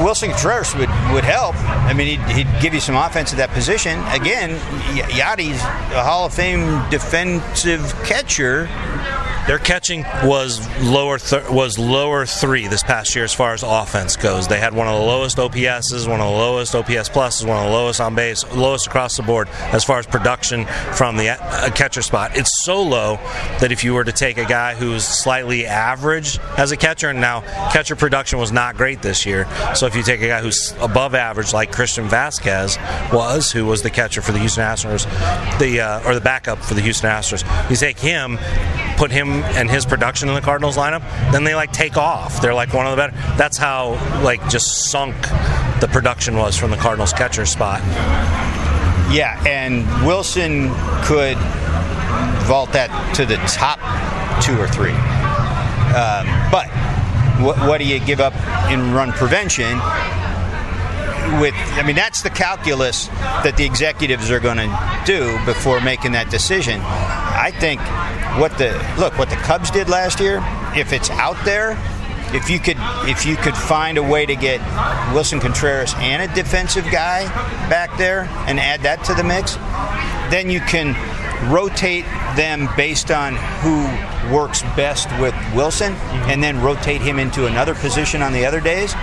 Willson 0.01 0.29
Contreras 0.31 0.73
would, 0.75 0.89
would 1.13 1.23
help. 1.23 1.55
I 1.55 1.93
mean, 1.93 2.19
he'd, 2.19 2.35
he'd, 2.35 2.61
give 2.61 2.73
you 2.73 2.79
some 2.79 2.95
offense 2.95 3.31
at 3.31 3.37
that 3.37 3.49
position. 3.51 3.99
Again, 4.09 4.57
Yadi's 4.95 5.61
a 5.93 6.03
Hall 6.03 6.25
of 6.25 6.33
Fame 6.33 6.89
defensive 6.89 7.93
catcher. 8.03 8.67
Their 9.47 9.57
catching 9.57 10.03
was 10.23 10.59
lower 10.81 11.17
th- 11.17 11.49
was 11.49 11.79
lower 11.79 12.25
three 12.25 12.67
this 12.67 12.83
past 12.83 13.15
year 13.15 13.23
as 13.23 13.33
far 13.33 13.53
as 13.53 13.63
offense 13.63 14.15
goes. 14.15 14.47
They 14.47 14.59
had 14.59 14.73
one 14.73 14.87
of 14.87 14.99
the 14.99 15.05
lowest 15.05 15.37
OPSs, 15.37 16.07
one 16.07 16.21
of 16.21 16.31
the 16.31 16.37
lowest 16.37 16.75
OPS 16.75 17.09
pluses, 17.09 17.45
one 17.45 17.57
of 17.57 17.65
the 17.65 17.71
lowest 17.71 17.99
on 17.99 18.13
base, 18.13 18.43
lowest 18.53 18.87
across 18.87 19.17
the 19.17 19.23
board 19.23 19.49
as 19.73 19.83
far 19.83 19.97
as 19.99 20.05
production 20.05 20.65
from 20.93 21.17
the 21.17 21.29
uh, 21.29 21.71
catcher 21.71 22.01
spot. 22.01 22.37
It's 22.37 22.63
so 22.63 22.81
low 22.81 23.15
that 23.59 23.71
if 23.71 23.83
you 23.83 23.93
were 23.93 24.03
to 24.03 24.11
take 24.11 24.37
a 24.37 24.45
guy 24.45 24.75
who's 24.75 25.03
slightly 25.03 25.65
average 25.65 26.39
as 26.57 26.71
a 26.71 26.77
catcher, 26.77 27.09
and 27.09 27.19
now 27.19 27.41
catcher 27.71 27.95
production 27.95 28.37
was 28.37 28.51
not 28.51 28.77
great 28.77 29.01
this 29.01 29.25
year. 29.25 29.47
So 29.75 29.87
if 29.87 29.95
you 29.95 30.03
take 30.03 30.21
a 30.21 30.27
guy 30.27 30.41
who's 30.41 30.73
above 30.79 31.15
average, 31.15 31.51
like 31.51 31.71
Christian 31.71 32.07
Vázquez 32.07 32.77
was, 33.11 33.51
who 33.51 33.65
was 33.65 33.81
the 33.81 33.89
catcher 33.89 34.21
for 34.21 34.31
the 34.31 34.39
Houston 34.39 34.63
Astros, 34.63 35.05
the 35.59 35.81
uh, 35.81 36.07
or 36.07 36.13
the 36.13 36.21
backup 36.21 36.59
for 36.59 36.75
the 36.75 36.81
Houston 36.81 37.09
Astros, 37.09 37.43
you 37.69 37.75
take 37.75 37.99
him, 37.99 38.37
put 39.01 39.09
him 39.09 39.41
and 39.57 39.67
his 39.67 39.83
production 39.83 40.29
in 40.29 40.35
the 40.35 40.41
Cardinals 40.41 40.77
lineup, 40.77 41.01
then 41.31 41.43
they 41.43 41.55
like 41.55 41.71
take 41.73 41.97
off. 41.97 42.39
They're 42.39 42.53
like 42.53 42.71
one 42.71 42.85
of 42.85 42.91
the 42.91 42.97
better. 42.97 43.35
That's 43.35 43.57
how 43.57 43.93
like 44.23 44.47
just 44.47 44.91
sunk 44.91 45.15
the 45.79 45.89
production 45.91 46.35
was 46.35 46.55
from 46.55 46.69
the 46.69 46.77
Cardinals 46.77 47.11
catcher 47.11 47.47
spot. 47.47 47.79
Yeah, 49.11 49.43
and 49.47 49.87
Willson 50.05 50.69
could 51.03 51.35
vault 52.45 52.73
that 52.73 53.15
to 53.15 53.25
the 53.25 53.37
top 53.47 53.79
two 54.39 54.55
or 54.61 54.67
three. 54.67 54.93
Um, 55.97 56.27
but 56.51 56.67
what, 57.41 57.57
what 57.67 57.79
do 57.79 57.85
you 57.85 57.99
give 57.99 58.19
up 58.19 58.35
in 58.69 58.93
run 58.93 59.13
prevention? 59.13 59.79
With 61.39 61.53
I 61.55 61.83
mean 61.85 61.95
that's 61.95 62.21
the 62.21 62.29
calculus 62.29 63.07
that 63.07 63.55
the 63.57 63.65
executives 63.65 64.31
are 64.31 64.39
going 64.39 64.57
to 64.57 65.03
do 65.05 65.37
before 65.45 65.79
making 65.81 66.13
that 66.13 66.29
decision. 66.29 66.81
I 66.81 67.51
think 67.59 67.79
what 68.39 68.57
the 68.57 68.71
look 68.97 69.17
what 69.17 69.29
the 69.29 69.35
Cubs 69.37 69.71
did 69.71 69.89
last 69.89 70.19
year, 70.19 70.43
if 70.75 70.93
it's 70.93 71.09
out 71.11 71.37
there, 71.45 71.77
if 72.33 72.49
you 72.49 72.59
could 72.59 72.77
if 73.07 73.25
you 73.25 73.35
could 73.35 73.55
find 73.55 73.97
a 73.97 74.03
way 74.03 74.25
to 74.25 74.35
get 74.35 74.59
Willson 75.13 75.39
Contreras 75.39 75.93
and 75.97 76.29
a 76.29 76.33
defensive 76.33 76.85
guy 76.91 77.25
back 77.69 77.97
there 77.97 78.21
and 78.47 78.59
add 78.59 78.81
that 78.81 79.03
to 79.05 79.13
the 79.13 79.23
mix, 79.23 79.55
then 80.31 80.49
you 80.49 80.59
can 80.61 80.95
rotate 81.51 82.05
them 82.35 82.69
based 82.77 83.11
on 83.11 83.35
who 83.61 83.83
works 84.33 84.61
best 84.75 85.09
with 85.19 85.33
Willson 85.53 85.93
mm-hmm. 85.93 86.29
and 86.29 86.43
then 86.43 86.61
rotate 86.61 87.01
him 87.01 87.19
into 87.19 87.47
another 87.47 87.73
position 87.75 88.21
on 88.21 88.31
the 88.31 88.45
other 88.45 88.61
days 88.61 88.93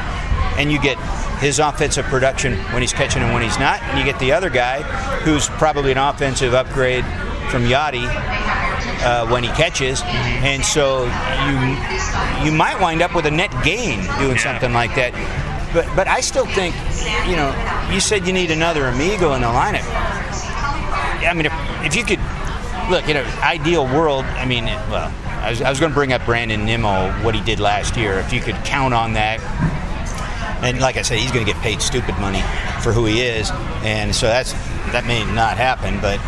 and 0.58 0.70
you 0.70 0.80
get 0.80 0.98
his 1.38 1.58
offensive 1.58 2.04
production 2.06 2.58
when 2.72 2.82
he's 2.82 2.92
catching 2.92 3.22
and 3.22 3.32
when 3.32 3.42
he's 3.42 3.58
not 3.58 3.80
and 3.82 3.98
you 3.98 4.04
get 4.04 4.18
the 4.20 4.32
other 4.32 4.50
guy 4.50 4.82
who's 5.22 5.48
probably 5.50 5.92
an 5.92 5.98
offensive 5.98 6.52
upgrade 6.52 7.04
from 7.50 7.62
Yadi 7.62 8.04
uh, 9.02 9.26
when 9.28 9.42
he 9.42 9.50
catches, 9.50 10.02
and 10.04 10.64
so 10.64 11.04
you 11.04 12.44
you 12.44 12.52
might 12.52 12.78
wind 12.80 13.02
up 13.02 13.14
with 13.14 13.26
a 13.26 13.30
net 13.30 13.50
gain 13.64 14.00
doing 14.18 14.36
yeah. 14.36 14.42
something 14.42 14.72
like 14.72 14.94
that. 14.94 15.12
But 15.72 15.86
but 15.94 16.08
I 16.08 16.20
still 16.20 16.46
think, 16.46 16.74
you 17.28 17.36
know, 17.36 17.54
you 17.92 18.00
said 18.00 18.26
you 18.26 18.32
need 18.32 18.50
another 18.50 18.86
amigo 18.86 19.34
in 19.34 19.40
the 19.40 19.46
lineup. 19.46 19.86
I 21.24 21.32
mean, 21.34 21.46
if, 21.46 21.52
if 21.84 21.96
you 21.96 22.04
could 22.04 22.20
look 22.90 23.08
in 23.08 23.16
an 23.16 23.26
ideal 23.42 23.84
world, 23.86 24.24
I 24.24 24.44
mean, 24.44 24.64
well, 24.64 25.12
I 25.26 25.50
was, 25.50 25.62
I 25.62 25.68
was 25.68 25.78
going 25.78 25.90
to 25.90 25.94
bring 25.94 26.12
up 26.12 26.24
Brandon 26.24 26.64
Nimmo, 26.64 27.12
what 27.22 27.34
he 27.34 27.40
did 27.42 27.60
last 27.60 27.96
year. 27.96 28.18
If 28.18 28.32
you 28.32 28.40
could 28.40 28.54
count 28.64 28.94
on 28.94 29.12
that, 29.14 29.40
and 30.62 30.80
like 30.80 30.96
I 30.96 31.02
said, 31.02 31.18
he's 31.18 31.32
going 31.32 31.44
to 31.44 31.52
get 31.52 31.60
paid 31.62 31.80
stupid 31.80 32.18
money 32.18 32.42
for 32.82 32.92
who 32.92 33.06
he 33.06 33.20
is, 33.20 33.50
and 33.82 34.14
so 34.14 34.26
that's 34.26 34.52
that 34.92 35.06
may 35.06 35.24
not 35.32 35.56
happen, 35.56 36.00
but 36.00 36.18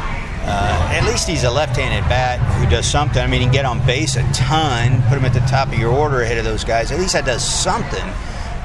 uh, 0.43 0.93
at 0.93 1.05
least 1.07 1.29
he's 1.29 1.45
a 1.45 1.51
left-handed 1.51 2.09
bat 2.09 2.39
who 2.59 2.69
does 2.69 2.87
something. 2.87 3.23
I 3.23 3.27
mean, 3.27 3.41
he 3.41 3.47
can 3.47 3.53
get 3.53 3.65
on 3.65 3.85
base 3.87 4.17
a 4.17 4.23
ton, 4.33 5.03
put 5.03 5.19
him 5.19 5.25
at 5.25 5.33
the 5.33 5.41
top 5.41 5.69
of 5.69 5.79
your 5.79 5.93
order 5.93 6.23
ahead 6.23 6.39
of 6.39 6.45
those 6.45 6.65
guys. 6.65 6.91
At 6.93 6.99
least 6.99 7.13
that 7.13 7.25
does 7.27 7.45
something. 7.45 8.05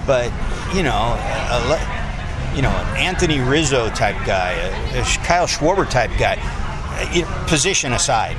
But 0.08 0.32
you 0.74 0.84
know, 0.84 1.16
a, 1.18 2.56
you 2.56 2.62
know, 2.62 2.70
an 2.70 2.98
Anthony 2.98 3.40
Rizzo 3.40 3.90
type 3.90 4.16
guy, 4.26 4.52
a, 4.52 5.02
a 5.02 5.04
Kyle 5.26 5.48
Schwarber 5.48 5.90
type 5.90 6.12
guy, 6.18 6.38
position 7.48 7.94
aside, 7.94 8.38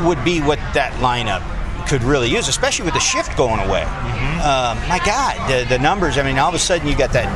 would 0.00 0.22
be 0.24 0.40
what 0.40 0.58
that 0.74 0.92
lineup 0.94 1.42
could 1.86 2.02
really 2.02 2.28
use, 2.28 2.48
especially 2.48 2.84
with 2.84 2.94
the 2.94 3.00
shift 3.00 3.36
going 3.36 3.60
away. 3.60 3.82
Mm-hmm. 3.82 4.40
Um, 4.40 4.88
my 4.88 5.00
God, 5.04 5.36
the, 5.50 5.64
the 5.68 5.78
numbers. 5.78 6.18
I 6.18 6.22
mean, 6.22 6.38
all 6.38 6.48
of 6.48 6.54
a 6.54 6.58
sudden 6.58 6.86
you 6.86 6.96
got 6.96 7.12
that 7.12 7.26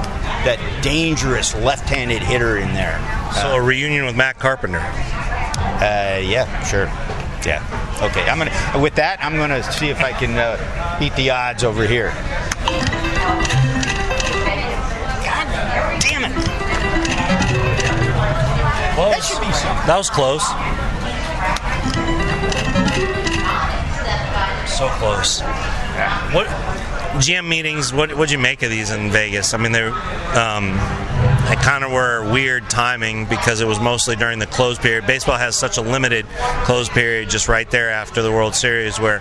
that 0.45 0.59
dangerous 0.83 1.55
left-handed 1.57 2.23
hitter 2.23 2.59
in 2.59 2.73
there. 2.73 2.99
So 3.35 3.53
uh, 3.53 3.57
a 3.57 3.63
reunion 3.63 4.07
with 4.07 4.17
Matt 4.17 4.39
Carpenter. 4.39 4.79
Uh, 4.79 6.21
yeah, 6.23 6.63
sure. 6.65 6.87
Yeah. 7.47 7.63
Okay. 8.03 8.23
I'm 8.29 8.39
gonna. 8.39 8.53
With 8.81 8.95
that, 8.97 9.23
I'm 9.23 9.37
gonna 9.37 9.63
see 9.73 9.89
if 9.89 10.01
I 10.01 10.13
can 10.13 10.37
uh, 10.37 10.99
beat 10.99 11.15
the 11.17 11.31
odds 11.31 11.65
over 11.65 11.87
here. 11.87 12.13
God 15.25 16.01
damn 16.01 16.25
it! 16.25 16.33
Close. 18.95 19.15
That 19.15 19.23
should 19.23 19.41
be 19.41 19.53
something. 19.53 19.87
That 19.87 19.97
was 19.97 20.11
close. 20.11 20.45
So 24.81 24.89
close. 24.97 25.41
Yeah. 25.41 26.35
What 26.35 26.47
GM 27.21 27.47
meetings? 27.47 27.93
What 27.93 28.17
would 28.17 28.31
you 28.31 28.39
make 28.39 28.63
of 28.63 28.71
these 28.71 28.91
in 28.91 29.11
Vegas? 29.11 29.53
I 29.53 29.59
mean, 29.59 29.73
they're 29.73 29.93
um, 29.93 30.71
kind 31.57 31.83
of 31.83 31.91
were 31.91 32.31
weird 32.33 32.71
timing 32.71 33.27
because 33.27 33.61
it 33.61 33.67
was 33.67 33.81
mostly 33.81 34.15
during 34.15 34.39
the 34.39 34.47
close 34.47 34.79
period. 34.79 35.07
Baseball 35.07 35.37
has 35.37 35.57
such 35.57 35.79
a 35.79 35.83
limited 35.83 36.27
close 36.65 36.89
period 36.89 37.29
just 37.29 37.49
right 37.49 37.69
there 37.71 37.91
after 37.91 38.23
the 38.23 38.31
World 38.31 38.55
Series 38.55 39.01
where 39.01 39.21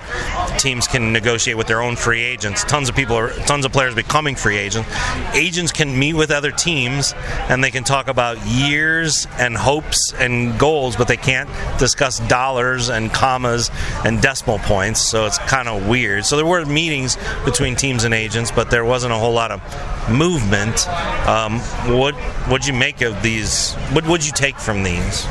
teams 0.57 0.87
can 0.87 1.11
negotiate 1.11 1.57
with 1.57 1.67
their 1.67 1.81
own 1.81 1.95
free 1.95 2.21
agents. 2.21 2.63
Tons 2.63 2.89
of 2.89 2.95
people 2.95 3.15
are, 3.15 3.31
tons 3.45 3.65
of 3.65 3.71
players 3.71 3.95
becoming 3.95 4.35
free 4.35 4.57
agents. 4.57 4.89
Agents 5.33 5.71
can 5.71 5.97
meet 5.97 6.13
with 6.13 6.29
other 6.29 6.51
teams 6.51 7.13
and 7.49 7.63
they 7.63 7.71
can 7.71 7.83
talk 7.83 8.07
about 8.07 8.37
years 8.45 9.25
and 9.39 9.57
hopes 9.57 10.13
and 10.19 10.57
goals, 10.59 10.95
but 10.95 11.07
they 11.07 11.17
can't 11.17 11.49
discuss 11.79 12.19
dollars 12.27 12.89
and 12.89 13.11
commas 13.11 13.71
and 14.05 14.21
decimal 14.21 14.59
points. 14.59 15.01
So 15.01 15.25
it's 15.25 15.37
kind 15.39 15.67
of 15.67 15.87
weird. 15.87 16.25
So 16.25 16.35
there 16.35 16.45
were 16.45 16.65
meetings 16.65 17.17
between 17.45 17.75
teams 17.75 18.03
and 18.03 18.13
agents, 18.13 18.51
but 18.51 18.69
there 18.69 18.85
wasn't 18.85 19.13
a 19.13 19.17
whole 19.17 19.33
lot 19.33 19.51
of 19.51 19.61
movement. 20.09 20.87
Um, 21.27 21.59
what 21.97 22.18
what'd 22.47 22.67
you 22.67 22.73
make 22.73 23.01
of 23.01 23.21
these? 23.21 23.73
What 23.91 24.07
would 24.07 24.25
you 24.25 24.31
take 24.31 24.57
from 24.57 24.83
these? 24.83 25.25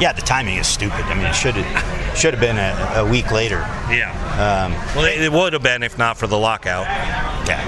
Yeah, 0.00 0.12
the 0.14 0.22
timing 0.22 0.56
is 0.56 0.66
stupid. 0.66 1.04
I 1.06 1.14
mean, 1.14 1.26
it 1.26 1.34
should 1.34 1.54
have 1.54 2.16
should 2.18 2.34
have 2.34 2.40
been 2.40 2.58
a, 2.58 3.00
a, 3.00 3.10
week 3.10 3.30
later. 3.30 3.58
Yeah. 3.90 4.10
Um, 4.32 4.72
well, 4.96 5.04
it, 5.04 5.20
it 5.20 5.30
would 5.32 5.52
have 5.52 5.62
been 5.62 5.82
if 5.82 5.98
not 5.98 6.16
for 6.16 6.26
the 6.26 6.38
lockout. 6.38 6.86
Yeah. 7.46 7.60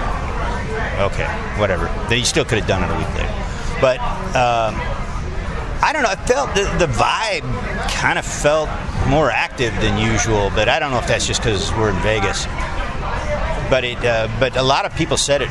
Okay. 1.01 1.27
Whatever. 1.61 1.87
Then 2.09 2.19
you 2.19 2.25
still 2.25 2.45
could 2.45 2.59
have 2.59 2.69
done 2.69 2.83
it 2.83 2.91
a 2.91 2.99
week 2.99 3.15
later. 3.15 3.43
But 3.81 3.99
um, 4.35 4.75
I 5.83 5.91
don't 5.93 6.03
know. 6.03 6.11
I 6.11 6.17
felt 6.17 6.55
the, 6.55 6.63
the 6.79 6.93
vibe 6.93 7.43
kind 7.91 8.19
of 8.19 8.25
felt 8.25 8.69
more 9.09 9.31
active 9.31 9.75
than 9.81 9.99
usual, 9.99 10.51
but 10.55 10.69
I 10.69 10.79
don't 10.79 10.91
know 10.93 10.99
if 10.99 11.07
that's 11.07 11.27
just 11.27 11.43
because 11.43 11.73
we're 11.73 11.91
in 11.91 12.01
Vegas 12.03 12.47
but 13.73 13.85
it 13.85 14.05
uh, 14.05 14.29
but 14.39 14.55
a 14.59 14.63
lot 14.63 14.85
of 14.85 14.95
people 14.97 15.17
said 15.17 15.41
it 15.41 15.49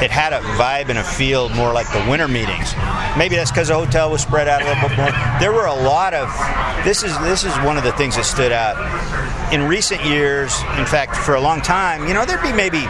it 0.00 0.12
had 0.12 0.32
a 0.32 0.38
vibe 0.54 0.88
and 0.88 0.98
a 0.98 1.02
feel 1.02 1.48
more 1.48 1.72
like 1.72 1.90
the 1.90 1.98
winter 2.08 2.28
meetings. 2.28 2.72
Maybe 3.18 3.34
that's 3.34 3.50
because 3.50 3.66
the 3.66 3.74
hotel 3.74 4.08
was 4.08 4.22
spread 4.22 4.46
out 4.46 4.62
a 4.62 4.66
little 4.66 4.88
bit 4.88 4.96
more. 4.96 5.10
There 5.40 5.52
were 5.52 5.66
a 5.66 5.74
lot 5.74 6.14
of 6.14 6.30
this 6.84 7.02
is 7.02 7.18
this 7.22 7.42
is 7.42 7.52
one 7.66 7.76
of 7.76 7.82
the 7.82 7.90
things 7.92 8.14
that 8.14 8.24
stood 8.24 8.52
out. 8.52 8.76
in 9.52 9.64
recent 9.64 10.04
years, 10.04 10.54
in 10.78 10.86
fact, 10.86 11.16
for 11.16 11.34
a 11.34 11.40
long 11.40 11.60
time, 11.60 12.06
you 12.06 12.14
know, 12.14 12.24
there'd 12.24 12.40
be 12.40 12.52
maybe 12.52 12.86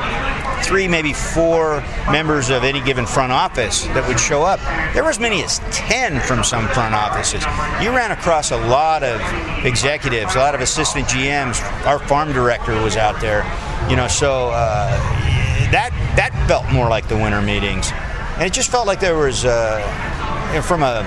three, 0.62 0.88
maybe 0.88 1.12
four 1.12 1.80
members 2.10 2.50
of 2.50 2.64
any 2.64 2.80
given 2.80 3.06
front 3.06 3.32
office 3.32 3.84
that 3.88 4.06
would 4.08 4.18
show 4.18 4.42
up. 4.42 4.58
There 4.92 5.04
were 5.04 5.10
as 5.10 5.20
many 5.20 5.42
as 5.42 5.60
10 5.70 6.20
from 6.20 6.44
some 6.44 6.66
front 6.68 6.94
offices. 6.94 7.44
You 7.80 7.94
ran 7.94 8.10
across 8.10 8.50
a 8.50 8.56
lot 8.56 9.02
of 9.02 9.20
executives, 9.64 10.34
a 10.34 10.38
lot 10.38 10.54
of 10.54 10.60
assistant 10.60 11.06
GMs. 11.06 11.62
Our 11.86 11.98
farm 11.98 12.32
director 12.32 12.74
was 12.82 12.96
out 12.96 13.20
there, 13.20 13.42
you 13.88 13.96
know, 13.96 14.08
so 14.08 14.50
uh, 14.50 14.90
that, 15.70 15.90
that 16.16 16.32
felt 16.48 16.70
more 16.72 16.88
like 16.88 17.08
the 17.08 17.16
winter 17.16 17.42
meetings. 17.42 17.90
And 18.34 18.42
it 18.42 18.52
just 18.52 18.70
felt 18.70 18.86
like 18.86 19.00
there 19.00 19.16
was, 19.16 19.44
uh, 19.44 19.80
from 20.66 20.82
a, 20.82 21.04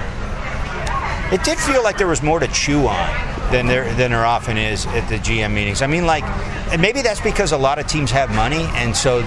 it 1.32 1.44
did 1.44 1.60
feel 1.60 1.84
like 1.84 1.98
there 1.98 2.08
was 2.08 2.24
more 2.24 2.40
to 2.40 2.48
chew 2.48 2.88
on 2.88 3.30
than 3.52 3.68
there 3.68 3.92
than 3.96 4.12
there 4.12 4.26
often 4.26 4.58
is 4.58 4.86
at 4.88 5.08
the 5.10 5.16
GM 5.16 5.54
meetings. 5.54 5.82
I 5.82 5.88
mean, 5.88 6.06
like, 6.06 6.24
maybe 6.80 7.02
that's 7.02 7.22
because 7.22 7.52
a 7.52 7.58
lot 7.58 7.80
of 7.80 7.88
teams 7.88 8.12
have 8.12 8.34
money, 8.34 8.68
and 8.74 8.96
so 8.96 9.22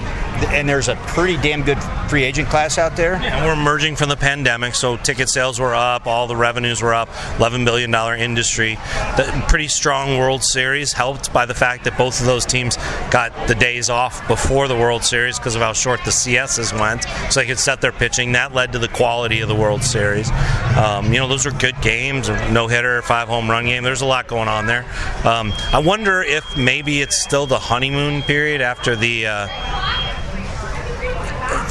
and 0.49 0.67
there's 0.67 0.87
a 0.87 0.95
pretty 1.07 1.37
damn 1.37 1.63
good 1.63 1.81
free 2.09 2.23
agent 2.23 2.49
class 2.49 2.77
out 2.77 2.95
there. 2.95 3.13
Yeah, 3.13 3.45
we're 3.45 3.53
emerging 3.53 3.95
from 3.95 4.09
the 4.09 4.15
pandemic, 4.15 4.75
so 4.75 4.97
ticket 4.97 5.29
sales 5.29 5.59
were 5.59 5.73
up, 5.73 6.07
all 6.07 6.27
the 6.27 6.35
revenues 6.35 6.81
were 6.81 6.93
up, 6.93 7.09
$11 7.37 7.65
billion 7.65 7.93
industry. 8.19 8.75
The 9.17 9.45
pretty 9.47 9.67
strong 9.67 10.17
World 10.17 10.43
Series 10.43 10.93
helped 10.93 11.33
by 11.33 11.45
the 11.45 11.53
fact 11.53 11.83
that 11.85 11.97
both 11.97 12.19
of 12.19 12.25
those 12.25 12.45
teams 12.45 12.77
got 13.09 13.47
the 13.47 13.55
days 13.55 13.89
off 13.89 14.27
before 14.27 14.67
the 14.67 14.75
World 14.75 15.03
Series 15.03 15.37
because 15.37 15.55
of 15.55 15.61
how 15.61 15.73
short 15.73 16.03
the 16.05 16.11
CSs 16.11 16.79
went, 16.79 17.03
so 17.31 17.39
they 17.39 17.45
could 17.45 17.59
set 17.59 17.81
their 17.81 17.91
pitching. 17.91 18.33
That 18.33 18.53
led 18.53 18.71
to 18.73 18.79
the 18.79 18.87
quality 18.87 19.41
of 19.41 19.47
the 19.47 19.55
World 19.55 19.83
Series. 19.83 20.29
Um, 20.77 21.13
you 21.13 21.19
know, 21.19 21.27
those 21.27 21.45
are 21.45 21.51
good 21.51 21.79
games, 21.81 22.29
no 22.51 22.67
hitter, 22.67 23.01
five 23.01 23.27
home 23.27 23.49
run 23.49 23.65
game. 23.65 23.83
There's 23.83 24.01
a 24.01 24.05
lot 24.05 24.27
going 24.27 24.47
on 24.47 24.65
there. 24.65 24.85
Um, 25.23 25.53
I 25.71 25.79
wonder 25.79 26.21
if 26.21 26.57
maybe 26.57 27.01
it's 27.01 27.17
still 27.17 27.45
the 27.45 27.59
honeymoon 27.59 28.21
period 28.23 28.61
after 28.61 28.95
the. 28.95 29.27
Uh, 29.27 29.92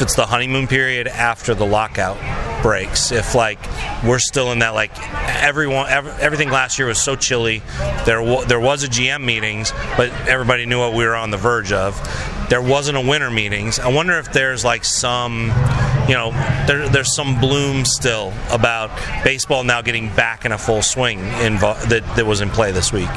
it's 0.02 0.16
the 0.16 0.26
honeymoon 0.26 0.66
period 0.66 1.06
after 1.06 1.54
the 1.54 1.64
lockout 1.64 2.18
breaks 2.62 3.10
if 3.10 3.34
like 3.34 3.58
we're 4.04 4.18
still 4.18 4.52
in 4.52 4.60
that 4.60 4.70
like 4.70 4.90
everyone 5.42 5.88
everything 5.88 6.50
last 6.50 6.78
year 6.78 6.88
was 6.88 7.00
so 7.00 7.16
chilly 7.16 7.62
there 8.04 8.44
there 8.46 8.60
was 8.60 8.84
a 8.84 8.88
GM 8.88 9.24
meetings 9.24 9.72
but 9.96 10.10
everybody 10.28 10.66
knew 10.66 10.78
what 10.78 10.92
we 10.94 11.04
were 11.04 11.14
on 11.14 11.30
the 11.30 11.36
verge 11.36 11.72
of. 11.72 11.98
There 12.48 12.62
wasn't 12.62 12.98
a 12.98 13.00
winter 13.00 13.30
meetings. 13.30 13.78
I 13.78 13.88
wonder 13.88 14.18
if 14.18 14.32
there's 14.32 14.64
like 14.64 14.84
some 14.84 15.46
you 16.08 16.14
know 16.14 16.32
there, 16.66 16.88
there's 16.88 17.14
some 17.14 17.40
bloom 17.40 17.84
still 17.84 18.32
about 18.50 18.90
baseball 19.24 19.64
now 19.64 19.82
getting 19.82 20.08
back 20.14 20.44
in 20.44 20.52
a 20.52 20.58
full 20.58 20.82
swing 20.82 21.20
in, 21.20 21.56
that, 21.56 22.12
that 22.16 22.26
was 22.26 22.40
in 22.40 22.50
play 22.50 22.72
this 22.72 22.92
week 22.92 23.10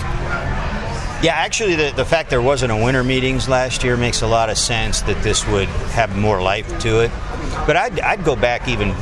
yeah, 1.26 1.34
actually, 1.34 1.74
the, 1.74 1.92
the 1.96 2.06
fact 2.06 2.30
there 2.30 2.40
wasn't 2.40 2.72
a 2.72 2.76
winter 2.76 3.04
meetings 3.04 3.50
last 3.50 3.84
year 3.84 3.98
makes 3.98 4.22
a 4.22 4.28
lot 4.28 4.52
of 4.52 4.60
sense 4.60 5.02
that 5.02 5.24
this 5.24 5.44
would 5.48 5.68
have 5.96 6.16
more 6.16 6.40
life 6.40 6.68
to 6.82 7.00
it. 7.00 7.10
But 7.66 7.76
I'd, 7.76 8.00
I'd 8.00 8.24
go 8.24 8.36
back 8.36 8.68
even 8.68 8.94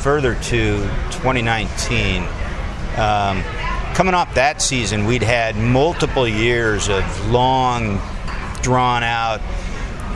further 0.00 0.36
to 0.36 0.78
2019. 1.10 2.22
Um, 2.96 3.42
coming 3.92 4.14
off 4.14 4.32
that 4.36 4.62
season, 4.62 5.04
we'd 5.04 5.22
had 5.22 5.54
multiple 5.54 6.26
years 6.26 6.88
of 6.88 7.30
long, 7.30 8.00
drawn 8.62 9.02
out, 9.02 9.42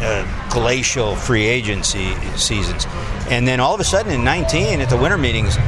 uh, 0.01 0.49
glacial 0.51 1.15
free 1.15 1.45
agency 1.45 2.15
seasons. 2.39 2.87
And 3.29 3.47
then 3.47 3.61
all 3.61 3.75
of 3.75 3.81
a 3.81 3.85
sudden 3.85 4.13
in 4.13 4.25
19, 4.25 4.81
at 4.81 4.89
the 4.89 4.97
winter 4.97 5.19
meetings, 5.19 5.59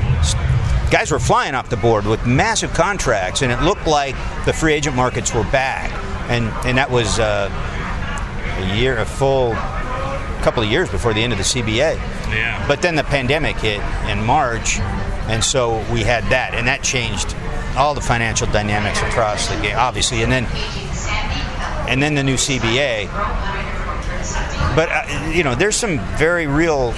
guys 0.92 1.10
were 1.10 1.18
flying 1.18 1.54
off 1.54 1.70
the 1.70 1.76
board 1.76 2.04
with 2.04 2.24
massive 2.26 2.74
contracts, 2.74 3.40
and 3.40 3.50
it 3.50 3.62
looked 3.62 3.86
like 3.86 4.14
the 4.44 4.52
free 4.52 4.74
agent 4.74 4.94
markets 4.94 5.34
were 5.34 5.44
back. 5.44 5.90
And 6.30 6.46
and 6.66 6.76
that 6.76 6.90
was 6.90 7.18
uh, 7.18 7.50
a 8.58 8.76
year, 8.76 8.98
a 8.98 9.06
full 9.06 9.54
couple 10.42 10.62
of 10.62 10.68
years 10.68 10.90
before 10.90 11.14
the 11.14 11.22
end 11.22 11.32
of 11.32 11.38
the 11.38 11.44
CBA. 11.44 11.96
Yeah. 11.96 12.64
But 12.68 12.82
then 12.82 12.94
the 12.94 13.04
pandemic 13.04 13.56
hit 13.56 13.80
in 14.08 14.22
March, 14.24 14.78
and 15.28 15.42
so 15.42 15.84
we 15.90 16.02
had 16.02 16.24
that, 16.24 16.54
and 16.54 16.68
that 16.68 16.82
changed 16.82 17.34
all 17.76 17.94
the 17.94 18.00
financial 18.02 18.46
dynamics 18.48 19.00
across 19.00 19.48
the 19.48 19.60
game, 19.62 19.76
obviously, 19.76 20.22
and 20.22 20.30
then 20.30 20.46
and 21.88 22.02
then 22.02 22.14
the 22.14 22.22
new 22.22 22.34
CBA. 22.34 23.06
But 24.76 24.88
uh, 24.90 25.30
you 25.32 25.42
know, 25.42 25.54
there's 25.54 25.76
some 25.76 25.98
very 26.16 26.46
real 26.46 26.92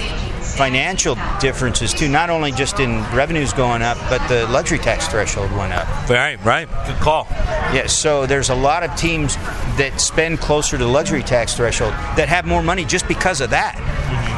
financial 0.55 1.17
differences 1.39 1.93
too, 1.93 2.07
not 2.07 2.29
only 2.29 2.51
just 2.51 2.79
in 2.79 2.99
revenues 3.13 3.53
going 3.53 3.81
up, 3.81 3.97
but 4.09 4.25
the 4.27 4.47
luxury 4.47 4.79
tax 4.79 5.07
threshold 5.07 5.51
went 5.51 5.73
up. 5.73 5.87
Right, 6.09 6.43
right. 6.45 6.67
Good 6.87 6.95
call. 6.97 7.27
Yeah, 7.29 7.87
so 7.87 8.25
there's 8.25 8.49
a 8.49 8.55
lot 8.55 8.83
of 8.83 8.95
teams 8.95 9.35
that 9.77 9.99
spend 9.99 10.39
closer 10.39 10.77
to 10.77 10.83
the 10.83 10.89
luxury 10.89 11.23
tax 11.23 11.55
threshold 11.55 11.91
that 12.15 12.29
have 12.29 12.45
more 12.45 12.63
money 12.63 12.85
just 12.85 13.07
because 13.07 13.41
of 13.41 13.49
that. 13.49 13.75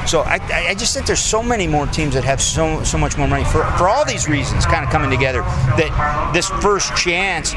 So 0.08 0.22
I, 0.22 0.40
I 0.70 0.74
just 0.74 0.94
think 0.94 1.06
there's 1.06 1.24
so 1.24 1.44
many 1.44 1.68
more 1.68 1.86
teams 1.88 2.14
that 2.14 2.24
have 2.24 2.42
so 2.42 2.84
so 2.84 2.98
much 2.98 3.18
more 3.18 3.28
money 3.28 3.44
for 3.44 3.64
for 3.78 3.90
all 3.90 4.06
these 4.06 4.30
reasons 4.30 4.66
kind 4.66 4.86
of 4.86 4.90
coming 4.90 5.10
together 5.10 5.42
that 5.42 6.32
this 6.34 6.48
first 6.62 6.96
chance 6.96 7.52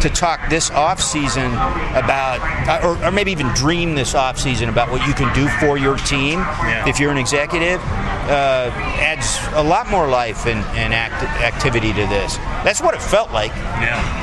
to 0.00 0.08
talk 0.08 0.40
this 0.50 0.70
off 0.70 1.00
season 1.00 1.52
about 1.94 2.40
uh, 2.68 2.80
or, 2.86 3.04
or 3.04 3.10
maybe 3.12 3.30
even 3.30 3.46
dream 3.54 3.94
this 3.94 4.14
off 4.14 4.38
season 4.38 4.68
about 4.68 4.90
what 4.90 5.06
you 5.06 5.14
can 5.14 5.32
do 5.34 5.48
for 5.60 5.78
your 5.78 5.96
team 5.98 6.40
yeah. 6.40 6.88
if 6.88 6.98
you're 6.98 7.12
an 7.12 7.18
executive 7.18 7.80
uh, 8.28 8.70
adds 9.00 9.38
a 9.54 9.62
lot 9.62 9.88
more 9.90 10.08
life 10.08 10.46
and, 10.46 10.60
and 10.76 10.94
act, 10.94 11.22
activity 11.42 11.92
to 11.92 12.06
this. 12.06 12.36
That's 12.64 12.80
what 12.80 12.94
it 12.94 13.02
felt 13.02 13.32
like. 13.32 13.50
Yeah. 13.50 14.21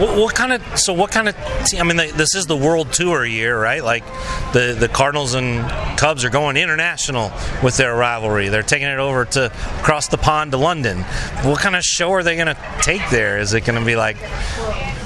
What, 0.00 0.16
what, 0.16 0.34
kind 0.34 0.52
of 0.52 0.78
so 0.78 0.94
what 0.94 1.10
kind 1.10 1.28
of 1.28 1.36
I 1.78 1.82
mean 1.82 1.96
this 1.96 2.34
is 2.34 2.46
the 2.46 2.56
World 2.56 2.90
Tour 2.92 3.24
year, 3.24 3.60
right? 3.60 3.84
Like 3.84 4.04
the 4.52 4.74
the 4.78 4.88
Cardinals 4.88 5.34
and 5.34 5.68
Cubs 5.98 6.24
are 6.24 6.30
going 6.30 6.56
international 6.56 7.30
with 7.62 7.76
their 7.76 7.94
rivalry. 7.94 8.48
They're 8.48 8.62
taking 8.62 8.88
it 8.88 8.98
over 8.98 9.26
to 9.26 9.52
across 9.80 10.08
the 10.08 10.16
pond 10.16 10.52
to 10.52 10.56
London. 10.56 11.02
What 11.42 11.60
kind 11.60 11.76
of 11.76 11.84
show 11.84 12.12
are 12.12 12.22
they 12.22 12.34
going 12.34 12.46
to 12.46 12.56
take 12.80 13.02
there? 13.10 13.38
Is 13.38 13.52
it 13.52 13.66
going 13.66 13.78
to 13.78 13.84
be 13.84 13.96
like, 13.96 14.16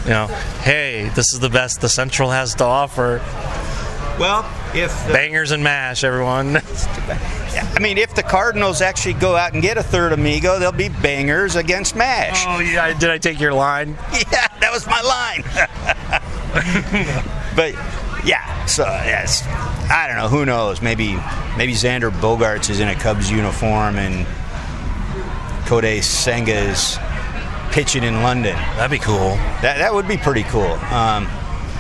you 0.04 0.10
know, 0.10 0.26
hey, 0.62 1.10
this 1.14 1.32
is 1.32 1.40
the 1.40 1.50
best 1.50 1.80
the 1.80 1.88
Central 1.88 2.30
has 2.30 2.54
to 2.56 2.64
offer? 2.64 3.20
Well, 4.18 4.48
if 4.74 5.06
the, 5.06 5.12
bangers 5.12 5.50
and 5.50 5.64
mash, 5.64 6.04
everyone. 6.04 6.56
I 6.56 7.78
mean, 7.80 7.98
if 7.98 8.14
the 8.14 8.22
Cardinals 8.22 8.80
actually 8.80 9.14
go 9.14 9.34
out 9.34 9.54
and 9.54 9.62
get 9.62 9.76
a 9.76 9.82
third 9.82 10.12
amigo, 10.12 10.58
they'll 10.60 10.70
be 10.70 10.88
bangers 10.88 11.56
against 11.56 11.96
mash. 11.96 12.44
Oh 12.46 12.60
yeah, 12.60 12.96
did 12.96 13.10
I 13.10 13.18
take 13.18 13.40
your 13.40 13.52
line? 13.52 13.98
Yeah, 14.32 14.48
that 14.60 14.72
was 14.72 14.86
my 14.86 15.00
line. 15.02 15.42
but 17.56 17.74
yeah, 18.24 18.64
so 18.66 18.84
yes, 18.84 19.44
I 19.90 20.06
don't 20.06 20.16
know. 20.16 20.28
Who 20.28 20.46
knows? 20.46 20.80
Maybe 20.80 21.14
maybe 21.56 21.72
Xander 21.72 22.10
Bogaerts 22.10 22.70
is 22.70 22.80
in 22.80 22.88
a 22.88 22.94
Cubs 22.94 23.30
uniform 23.30 23.96
and 23.98 24.26
Kodai 25.66 26.02
Senga 26.02 26.54
is 26.54 26.98
pitching 27.72 28.04
in 28.04 28.22
London. 28.22 28.54
That'd 28.76 28.90
be 28.90 29.04
cool. 29.04 29.36
That 29.62 29.78
that 29.78 29.92
would 29.92 30.06
be 30.06 30.16
pretty 30.16 30.44
cool. 30.44 30.62
Um, 30.62 31.26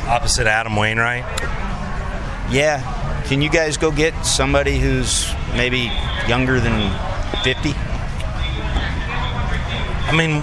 Opposite 0.06 0.46
Adam 0.46 0.76
Wainwright. 0.76 1.24
Yeah. 2.50 3.22
Can 3.26 3.40
you 3.40 3.48
guys 3.50 3.76
go 3.76 3.90
get 3.90 4.24
somebody 4.24 4.78
who's 4.78 5.32
maybe 5.54 5.90
younger 6.28 6.60
than 6.60 6.90
50? 7.42 7.72
I 10.06 10.14
mean, 10.16 10.42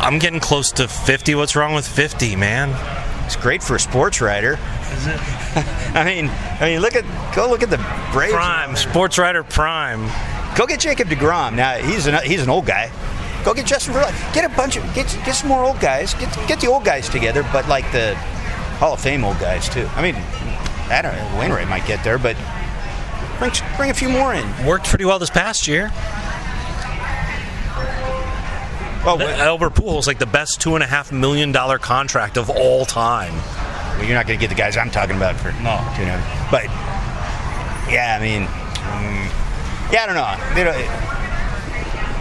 I'm 0.00 0.18
getting 0.18 0.40
close 0.40 0.70
to 0.72 0.86
50. 0.86 1.34
What's 1.34 1.56
wrong 1.56 1.74
with 1.74 1.88
50, 1.88 2.36
man? 2.36 2.70
It's 3.24 3.36
great 3.36 3.62
for 3.62 3.76
a 3.76 3.80
sports 3.80 4.20
writer. 4.20 4.58
Is 4.92 5.06
it? 5.06 5.18
I 5.94 6.04
mean, 6.04 6.30
I 6.60 6.66
mean, 6.66 6.80
look 6.80 6.94
at 6.94 7.04
go 7.34 7.48
look 7.48 7.62
at 7.62 7.70
the 7.70 7.78
Braves. 8.12 8.32
Prime 8.32 8.76
sports 8.76 9.18
writer 9.18 9.42
prime. 9.42 10.08
Go 10.56 10.66
get 10.66 10.80
Jacob 10.80 11.08
Degrom. 11.08 11.54
Now 11.54 11.76
he's 11.76 12.06
an 12.06 12.22
he's 12.24 12.42
an 12.42 12.48
old 12.48 12.66
guy. 12.66 12.90
Go 13.44 13.54
get 13.54 13.66
Justin 13.66 13.94
Verlander. 13.94 14.34
Get 14.34 14.50
a 14.50 14.54
bunch 14.56 14.76
of 14.76 14.82
get 14.94 15.06
get 15.24 15.32
some 15.32 15.48
more 15.48 15.64
old 15.64 15.80
guys. 15.80 16.14
Get 16.14 16.34
get 16.48 16.60
the 16.60 16.68
old 16.68 16.84
guys 16.84 17.08
together, 17.08 17.42
but 17.52 17.68
like 17.68 17.90
the 17.92 18.14
Hall 18.78 18.94
of 18.94 19.00
Fame 19.00 19.24
old 19.24 19.38
guys 19.38 19.68
too. 19.68 19.86
I 19.94 20.02
mean, 20.02 20.14
I 20.90 21.02
don't 21.02 21.14
know. 21.14 21.38
Wainwright 21.38 21.68
might 21.68 21.86
get 21.86 22.02
there, 22.02 22.18
but 22.18 22.36
bring 23.38 23.52
bring 23.76 23.90
a 23.90 23.94
few 23.94 24.08
more 24.08 24.34
in. 24.34 24.66
Worked 24.66 24.86
pretty 24.86 25.04
well 25.04 25.18
this 25.18 25.30
past 25.30 25.68
year. 25.68 25.90
Oh, 29.04 29.16
Albert 29.20 29.74
Pujols 29.74 30.06
like 30.06 30.18
the 30.18 30.26
best 30.26 30.60
two 30.60 30.74
and 30.74 30.82
a 30.82 30.86
half 30.86 31.12
million 31.12 31.52
dollar 31.52 31.78
contract 31.78 32.36
of 32.36 32.50
all 32.50 32.84
time. 32.84 33.32
Well, 33.96 34.04
you're 34.04 34.14
not 34.14 34.26
going 34.26 34.38
to 34.38 34.40
get 34.40 34.48
the 34.48 34.60
guys 34.60 34.76
I'm 34.76 34.90
talking 34.90 35.16
about 35.16 35.36
for 35.36 35.52
no, 35.62 35.78
you 35.98 36.04
know. 36.06 36.20
But 36.50 36.64
yeah, 37.90 38.16
I 38.18 38.22
mean, 38.22 38.42
um, 38.42 39.28
yeah, 39.92 40.02
I 40.02 40.06
don't 40.06 40.14
know. 40.14 40.58
You 40.58 40.64
know, 40.64 40.70
it, 40.76 40.88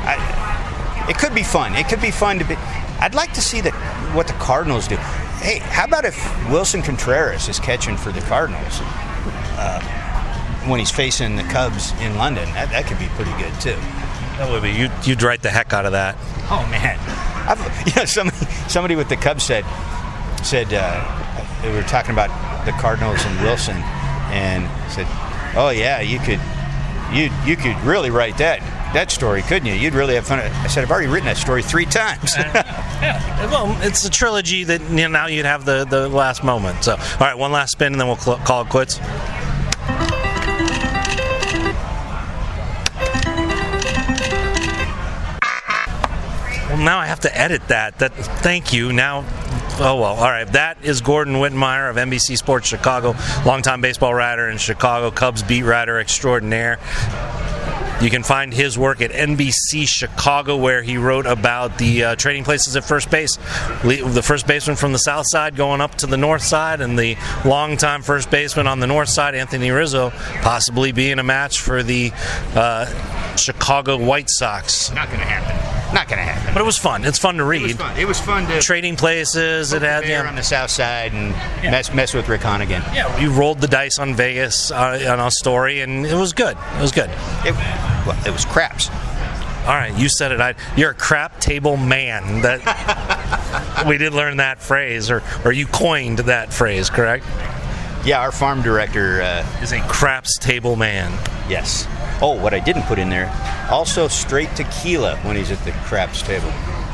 I, 0.06 1.08
it 1.10 1.18
could 1.18 1.36
be 1.36 1.44
fun. 1.44 1.76
It 1.76 1.88
could 1.90 2.02
be 2.02 2.12
fun 2.12 2.40
to 2.40 2.46
be. 2.46 2.56
I'd 3.00 3.16
like 3.16 3.34
to 3.34 3.42
see 3.42 3.60
the 3.60 3.72
what 4.14 4.28
the 4.28 4.34
Cardinals 4.34 4.88
do. 4.88 4.98
Hey, 5.40 5.60
how 5.60 5.86
about 5.86 6.04
if 6.04 6.16
Willson 6.50 6.84
Contreras 6.84 7.48
is 7.48 7.60
catching 7.60 7.96
for 7.96 8.12
the 8.12 8.22
Cardinals 8.22 8.80
uh, 9.60 9.80
when 10.68 10.80
he's 10.80 10.92
facing 10.92 11.36
the 11.36 11.44
Cubs 11.44 11.92
in 12.02 12.18
London? 12.18 12.46
That, 12.54 12.70
that 12.72 12.86
could 12.86 13.00
be 13.00 13.08
pretty 13.16 13.32
good 13.42 13.54
too. 13.62 13.80
That 14.38 14.50
would 14.52 14.64
be 14.64 14.72
you. 14.72 14.90
You'd 15.04 15.24
write 15.24 15.42
the 15.42 15.50
heck 15.50 15.74
out 15.74 15.86
of 15.86 15.94
that. 15.94 16.16
Oh 16.50 16.68
man, 16.70 17.00
I've, 17.48 17.88
you 17.88 17.94
know 17.96 18.06
somebody 18.06 18.46
somebody 18.68 18.96
with 18.96 19.10
the 19.10 19.16
Cubs 19.16 19.44
said 19.44 19.66
said 20.44 20.74
uh, 20.74 21.64
we 21.64 21.72
were 21.72 21.84
talking 21.84 22.12
about 22.12 22.30
the 22.66 22.72
Cardinals 22.74 23.24
and 23.26 23.40
Willson, 23.40 23.76
and 24.32 24.66
said, 24.92 25.08
"Oh 25.56 25.70
yeah, 25.70 26.02
you 26.02 26.20
could, 26.20 26.40
you 27.14 27.30
you 27.46 27.56
could 27.56 27.80
really 27.84 28.10
write 28.12 28.38
that 28.40 28.62
that 28.94 29.12
story, 29.12 29.42
couldn't 29.42 29.68
you? 29.68 29.74
You'd 29.74 29.94
really 29.94 30.16
have 30.16 30.28
fun." 30.28 30.40
I 30.40 30.68
said, 30.68 30.84
"I've 30.84 30.92
already 30.92 31.08
written 31.08 31.26
that 31.26 31.38
story 31.38 31.64
three 31.64 31.86
times." 31.86 32.36
yeah. 32.38 33.50
Well, 33.52 33.78
it's 33.82 34.06
a 34.06 34.10
trilogy 34.10 34.64
that 34.66 34.82
you 34.82 34.96
know, 34.96 35.08
now 35.08 35.28
you'd 35.28 35.46
have 35.46 35.66
the 35.66 35.86
the 35.86 36.10
last 36.10 36.44
moment. 36.44 36.84
So, 36.84 36.94
all 36.94 37.18
right, 37.20 37.38
one 37.38 37.52
last 37.52 37.72
spin, 37.72 37.94
and 37.94 38.00
then 38.02 38.08
we'll 38.08 38.18
cl- 38.18 38.38
call 38.38 38.62
it 38.64 38.70
quits. 38.70 39.00
Well, 46.70 46.78
now 46.78 47.00
I 47.00 47.06
have 47.06 47.22
to 47.22 47.38
edit 47.38 47.68
that. 47.70 48.00
That 48.00 48.14
thank 48.14 48.74
you. 48.74 48.92
Now 48.92 49.24
Oh 49.80 49.96
well, 49.98 50.16
all 50.16 50.32
right. 50.32 50.48
That 50.54 50.84
is 50.84 51.02
Gordon 51.02 51.36
Wittenmyer 51.36 51.88
of 51.92 51.98
NBC 51.98 52.36
Sports 52.36 52.68
Chicago, 52.68 53.14
longtime 53.46 53.80
baseball 53.80 54.12
writer 54.12 54.48
and 54.48 54.60
Chicago 54.60 55.12
Cubs 55.12 55.44
beat 55.44 55.62
writer 55.62 56.00
extraordinaire. 56.00 56.80
You 58.02 58.12
can 58.12 58.22
find 58.22 58.54
his 58.54 58.78
work 58.78 59.02
at 59.02 59.12
NBC 59.12 59.88
Chicago, 59.88 60.56
where 60.56 60.84
he 60.84 60.98
wrote 60.98 61.26
about 61.26 61.78
the 61.80 62.04
uh, 62.04 62.16
trading 62.16 62.44
places 62.44 62.76
at 62.76 62.84
first 62.84 63.10
base. 63.10 63.38
The 63.84 64.22
first 64.24 64.46
baseman 64.46 64.76
from 64.76 64.94
the 64.94 65.00
south 65.00 65.26
side 65.28 65.56
going 65.56 65.82
up 65.82 65.96
to 65.96 66.08
the 66.08 66.18
north 66.18 66.44
side, 66.44 66.80
and 66.80 66.98
the 66.98 67.18
longtime 67.44 68.04
first 68.04 68.30
baseman 68.30 68.68
on 68.68 68.80
the 68.80 68.88
north 68.88 69.10
side, 69.10 69.34
Anthony 69.34 69.72
Rizzo, 69.72 70.12
possibly 70.42 70.92
being 70.92 71.18
a 71.18 71.24
match 71.24 71.60
for 71.60 71.82
the 71.82 72.12
uh, 72.56 73.36
Chicago 73.36 73.98
White 73.98 74.30
Sox. 74.30 74.92
Not 74.92 75.08
going 75.08 75.20
to 75.20 75.26
happen. 75.26 75.67
Not 75.94 76.08
going 76.08 76.18
to 76.20 76.24
happen. 76.24 76.54
But 76.54 76.62
it 76.62 76.66
was 76.66 76.78
fun. 76.78 77.06
It's 77.06 77.18
fun 77.18 77.38
to 77.38 77.46
read. 77.46 77.62
It 77.62 77.66
was 77.66 77.76
fun, 77.76 77.98
it 77.98 78.08
was 78.08 78.20
fun 78.20 78.48
to 78.48 78.62
trading 78.62 78.96
places. 78.96 79.72
It 79.74 79.82
had 79.82 80.06
yeah. 80.06 80.28
on 80.28 80.36
the 80.36 80.44
south 80.44 80.70
side 80.70 81.14
and 81.14 81.32
yeah. 81.64 81.72
mess 81.72 81.94
mess 81.94 82.14
with 82.14 82.28
Rick 82.28 82.42
Honigan. 82.42 82.84
Yeah, 82.94 83.20
we 83.20 83.28
rolled 83.28 83.62
the 83.62 83.68
dice 83.68 83.98
on 84.00 84.14
Vegas 84.14 84.72
uh, 84.72 85.06
on 85.10 85.20
a 85.20 85.32
story, 85.32 85.82
and 85.82 86.06
it 86.06 86.16
was 86.16 86.34
good. 86.34 86.58
It 86.58 86.82
was 86.82 86.92
good. 86.92 87.10
It, 87.46 87.54
well, 88.06 88.18
it 88.26 88.32
was 88.32 88.46
craps. 88.46 88.90
All 89.68 89.74
right, 89.74 89.94
you 89.98 90.08
said 90.08 90.32
it. 90.32 90.40
I, 90.40 90.56
you're 90.78 90.92
a 90.92 90.96
crap 90.96 91.40
table 91.42 91.76
man. 91.76 92.42
That 92.42 93.86
we 93.88 93.98
did 93.98 94.14
learn 94.14 94.38
that 94.38 94.60
phrase, 94.60 95.12
or 95.12 95.24
or 95.44 95.52
you 95.52 95.68
coined 95.68 96.20
that 96.20 96.54
phrase, 96.54 96.90
correct? 96.90 97.26
Yeah, 98.08 98.22
our 98.22 98.32
farm 98.32 98.62
director 98.62 99.22
uh, 99.22 99.46
is 99.62 99.74
a 99.74 99.82
craps 99.82 100.38
table 100.38 100.78
man. 100.78 101.12
Yes. 101.50 101.86
Oh, 102.22 102.42
what 102.42 102.54
I 102.54 102.60
didn't 102.60 102.84
put 102.84 103.00
in 103.00 103.10
there, 103.10 103.30
also 103.70 104.08
straight 104.08 104.48
tequila 104.56 105.18
when 105.24 105.36
he's 105.36 105.52
at 105.52 105.62
the 105.66 105.74
craps 105.84 106.22
table. 106.22 106.48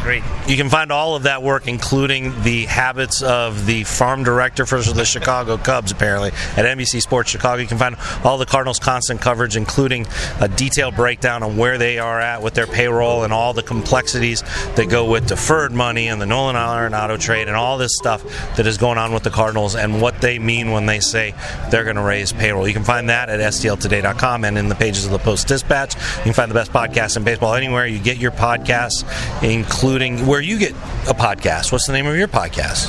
Great. 0.04 0.22
You 0.50 0.58
can 0.58 0.68
find 0.68 0.92
all 0.92 1.16
of 1.16 1.24
that 1.24 1.42
work, 1.44 1.66
including 1.66 2.44
the 2.44 2.66
habits 2.66 3.24
of 3.24 3.66
the 3.66 3.86
farm 3.86 4.26
director 4.26 4.66
for 4.66 4.82
the 4.82 5.06
Chicago 5.06 5.56
Cubs, 5.56 5.94
apparently, 5.94 6.32
at 6.58 6.66
NBC 6.66 7.02
Sports 7.02 7.30
Chicago. 7.30 7.62
You 7.62 7.70
can 7.70 7.78
find 7.78 7.96
all 8.22 8.38
the 8.38 8.46
Cardinals' 8.46 8.80
constant 8.80 9.22
coverage, 9.22 9.56
including 9.56 10.06
a 10.42 10.50
detailed 10.50 10.98
breakdown 10.98 11.42
on 11.42 11.56
where 11.56 11.78
they 11.78 12.00
are 12.00 12.20
at 12.20 12.42
with 12.42 12.54
their 12.54 12.68
payroll 12.68 13.24
and 13.24 13.32
all 13.32 13.54
the 13.54 13.64
complexities 13.64 14.42
that 14.76 14.90
go 14.90 15.10
with 15.10 15.26
deferred 15.26 15.72
money 15.72 16.10
and 16.10 16.22
the 16.22 16.26
Nolan 16.26 16.58
Arenado 16.58 17.18
trade 17.18 17.48
and 17.48 17.56
all 17.56 17.78
this 17.78 17.96
stuff 17.96 18.24
that 18.58 18.68
is 18.68 18.78
going 18.78 18.98
on 18.98 19.14
with 19.14 19.24
the 19.24 19.30
Cardinals 19.30 19.74
and 19.74 20.02
what 20.02 20.20
they 20.20 20.38
mean 20.38 20.72
when 20.72 20.86
they 20.86 21.00
say 21.00 21.34
they're 21.72 21.86
going 21.86 21.96
to 21.96 22.02
raise 22.02 22.34
payroll. 22.34 22.68
You 22.68 22.74
can 22.74 22.84
find 22.84 23.08
that 23.08 23.30
at 23.30 23.40
stltoday.com 23.40 24.44
and 24.44 24.58
in 24.58 24.68
the 24.68 24.76
pages 24.76 25.06
of 25.06 25.12
the 25.12 25.20
Post 25.20 25.48
Dispatch. 25.48 25.96
You 25.96 26.24
can 26.24 26.34
find 26.34 26.52
the 26.52 26.56
best 26.56 26.74
podcast 26.74 27.16
in 27.16 27.24
baseball 27.24 27.54
anywhere 27.54 27.88
you 27.88 28.00
get 28.00 28.18
your 28.18 28.32
podcasts, 28.32 29.06
including 29.42 29.93
including 29.94 30.26
where 30.26 30.42
you 30.42 30.58
get 30.58 30.72
a 31.08 31.14
podcast. 31.14 31.72
What's 31.72 31.86
the 31.86 31.94
name 31.94 32.08
of 32.08 32.16
your 32.16 32.28
podcast? 32.28 32.88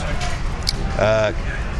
Uh, 0.98 1.32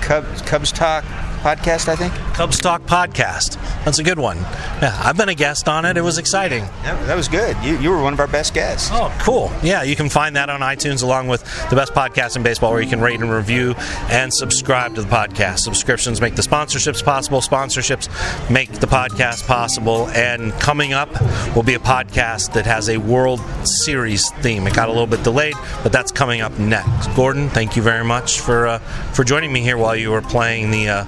Cubs, 0.02 0.42
Cubs 0.42 0.70
Talk 0.70 1.02
podcast, 1.44 1.88
I 1.88 1.96
think. 1.96 2.14
Cubs 2.34 2.58
Talk 2.58 2.80
podcast. 2.84 3.60
That's 3.84 3.98
a 3.98 4.02
good 4.02 4.18
one. 4.18 4.38
Yeah, 4.80 4.98
I've 5.04 5.18
been 5.18 5.28
a 5.28 5.34
guest 5.34 5.68
on 5.68 5.84
it. 5.84 5.98
It 5.98 6.00
was 6.00 6.16
exciting. 6.16 6.64
Yeah, 6.82 7.04
that 7.04 7.16
was 7.16 7.28
good. 7.28 7.54
You, 7.62 7.78
you 7.80 7.90
were 7.90 8.02
one 8.02 8.14
of 8.14 8.20
our 8.20 8.26
best 8.26 8.54
guests. 8.54 8.88
Oh, 8.90 9.14
cool. 9.20 9.52
Yeah, 9.62 9.82
you 9.82 9.94
can 9.94 10.08
find 10.08 10.36
that 10.36 10.48
on 10.48 10.60
iTunes 10.60 11.02
along 11.02 11.28
with 11.28 11.42
the 11.68 11.76
best 11.76 11.92
podcast 11.92 12.36
in 12.36 12.42
baseball 12.42 12.72
where 12.72 12.80
you 12.80 12.88
can 12.88 13.02
rate 13.02 13.20
and 13.20 13.30
review 13.30 13.74
and 14.08 14.32
subscribe 14.32 14.94
to 14.94 15.02
the 15.02 15.08
podcast. 15.08 15.58
Subscriptions 15.58 16.22
make 16.22 16.34
the 16.34 16.40
sponsorships 16.40 17.04
possible. 17.04 17.40
Sponsorships 17.40 18.08
make 18.50 18.72
the 18.72 18.86
podcast 18.86 19.46
possible. 19.46 20.08
And 20.08 20.50
coming 20.54 20.94
up 20.94 21.10
will 21.54 21.62
be 21.62 21.74
a 21.74 21.78
podcast 21.78 22.54
that 22.54 22.64
has 22.64 22.88
a 22.88 22.96
World 22.96 23.40
Series 23.64 24.30
theme. 24.40 24.66
It 24.66 24.74
got 24.74 24.88
a 24.88 24.92
little 24.92 25.06
bit 25.06 25.22
delayed, 25.22 25.56
but 25.82 25.92
that's 25.92 26.10
coming 26.10 26.40
up 26.40 26.58
next. 26.58 27.08
Gordon, 27.14 27.50
thank 27.50 27.76
you 27.76 27.82
very 27.82 28.04
much 28.04 28.40
for 28.40 28.66
uh, 28.66 28.78
for 29.12 29.24
joining 29.24 29.52
me 29.52 29.60
here 29.60 29.76
while 29.76 29.94
you 29.94 30.10
were 30.10 30.22
playing 30.22 30.70
the 30.70 30.88
uh, 30.88 31.04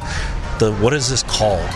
the 0.58 0.72
what 0.74 0.92
is 0.94 1.08
this 1.08 1.22
called? 1.22 1.68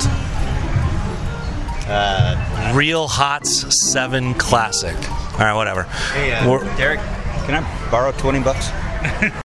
Uh, 1.92 2.72
Real 2.74 3.08
Hots 3.08 3.74
Seven 3.90 4.34
Classic. 4.34 4.96
All 5.32 5.38
right, 5.38 5.54
whatever. 5.54 5.82
Hey, 6.14 6.32
uh, 6.32 6.76
Derrick, 6.76 7.00
can 7.46 7.62
I 7.62 7.90
borrow 7.90 8.12
twenty 8.12 8.40
bucks? 8.40 8.70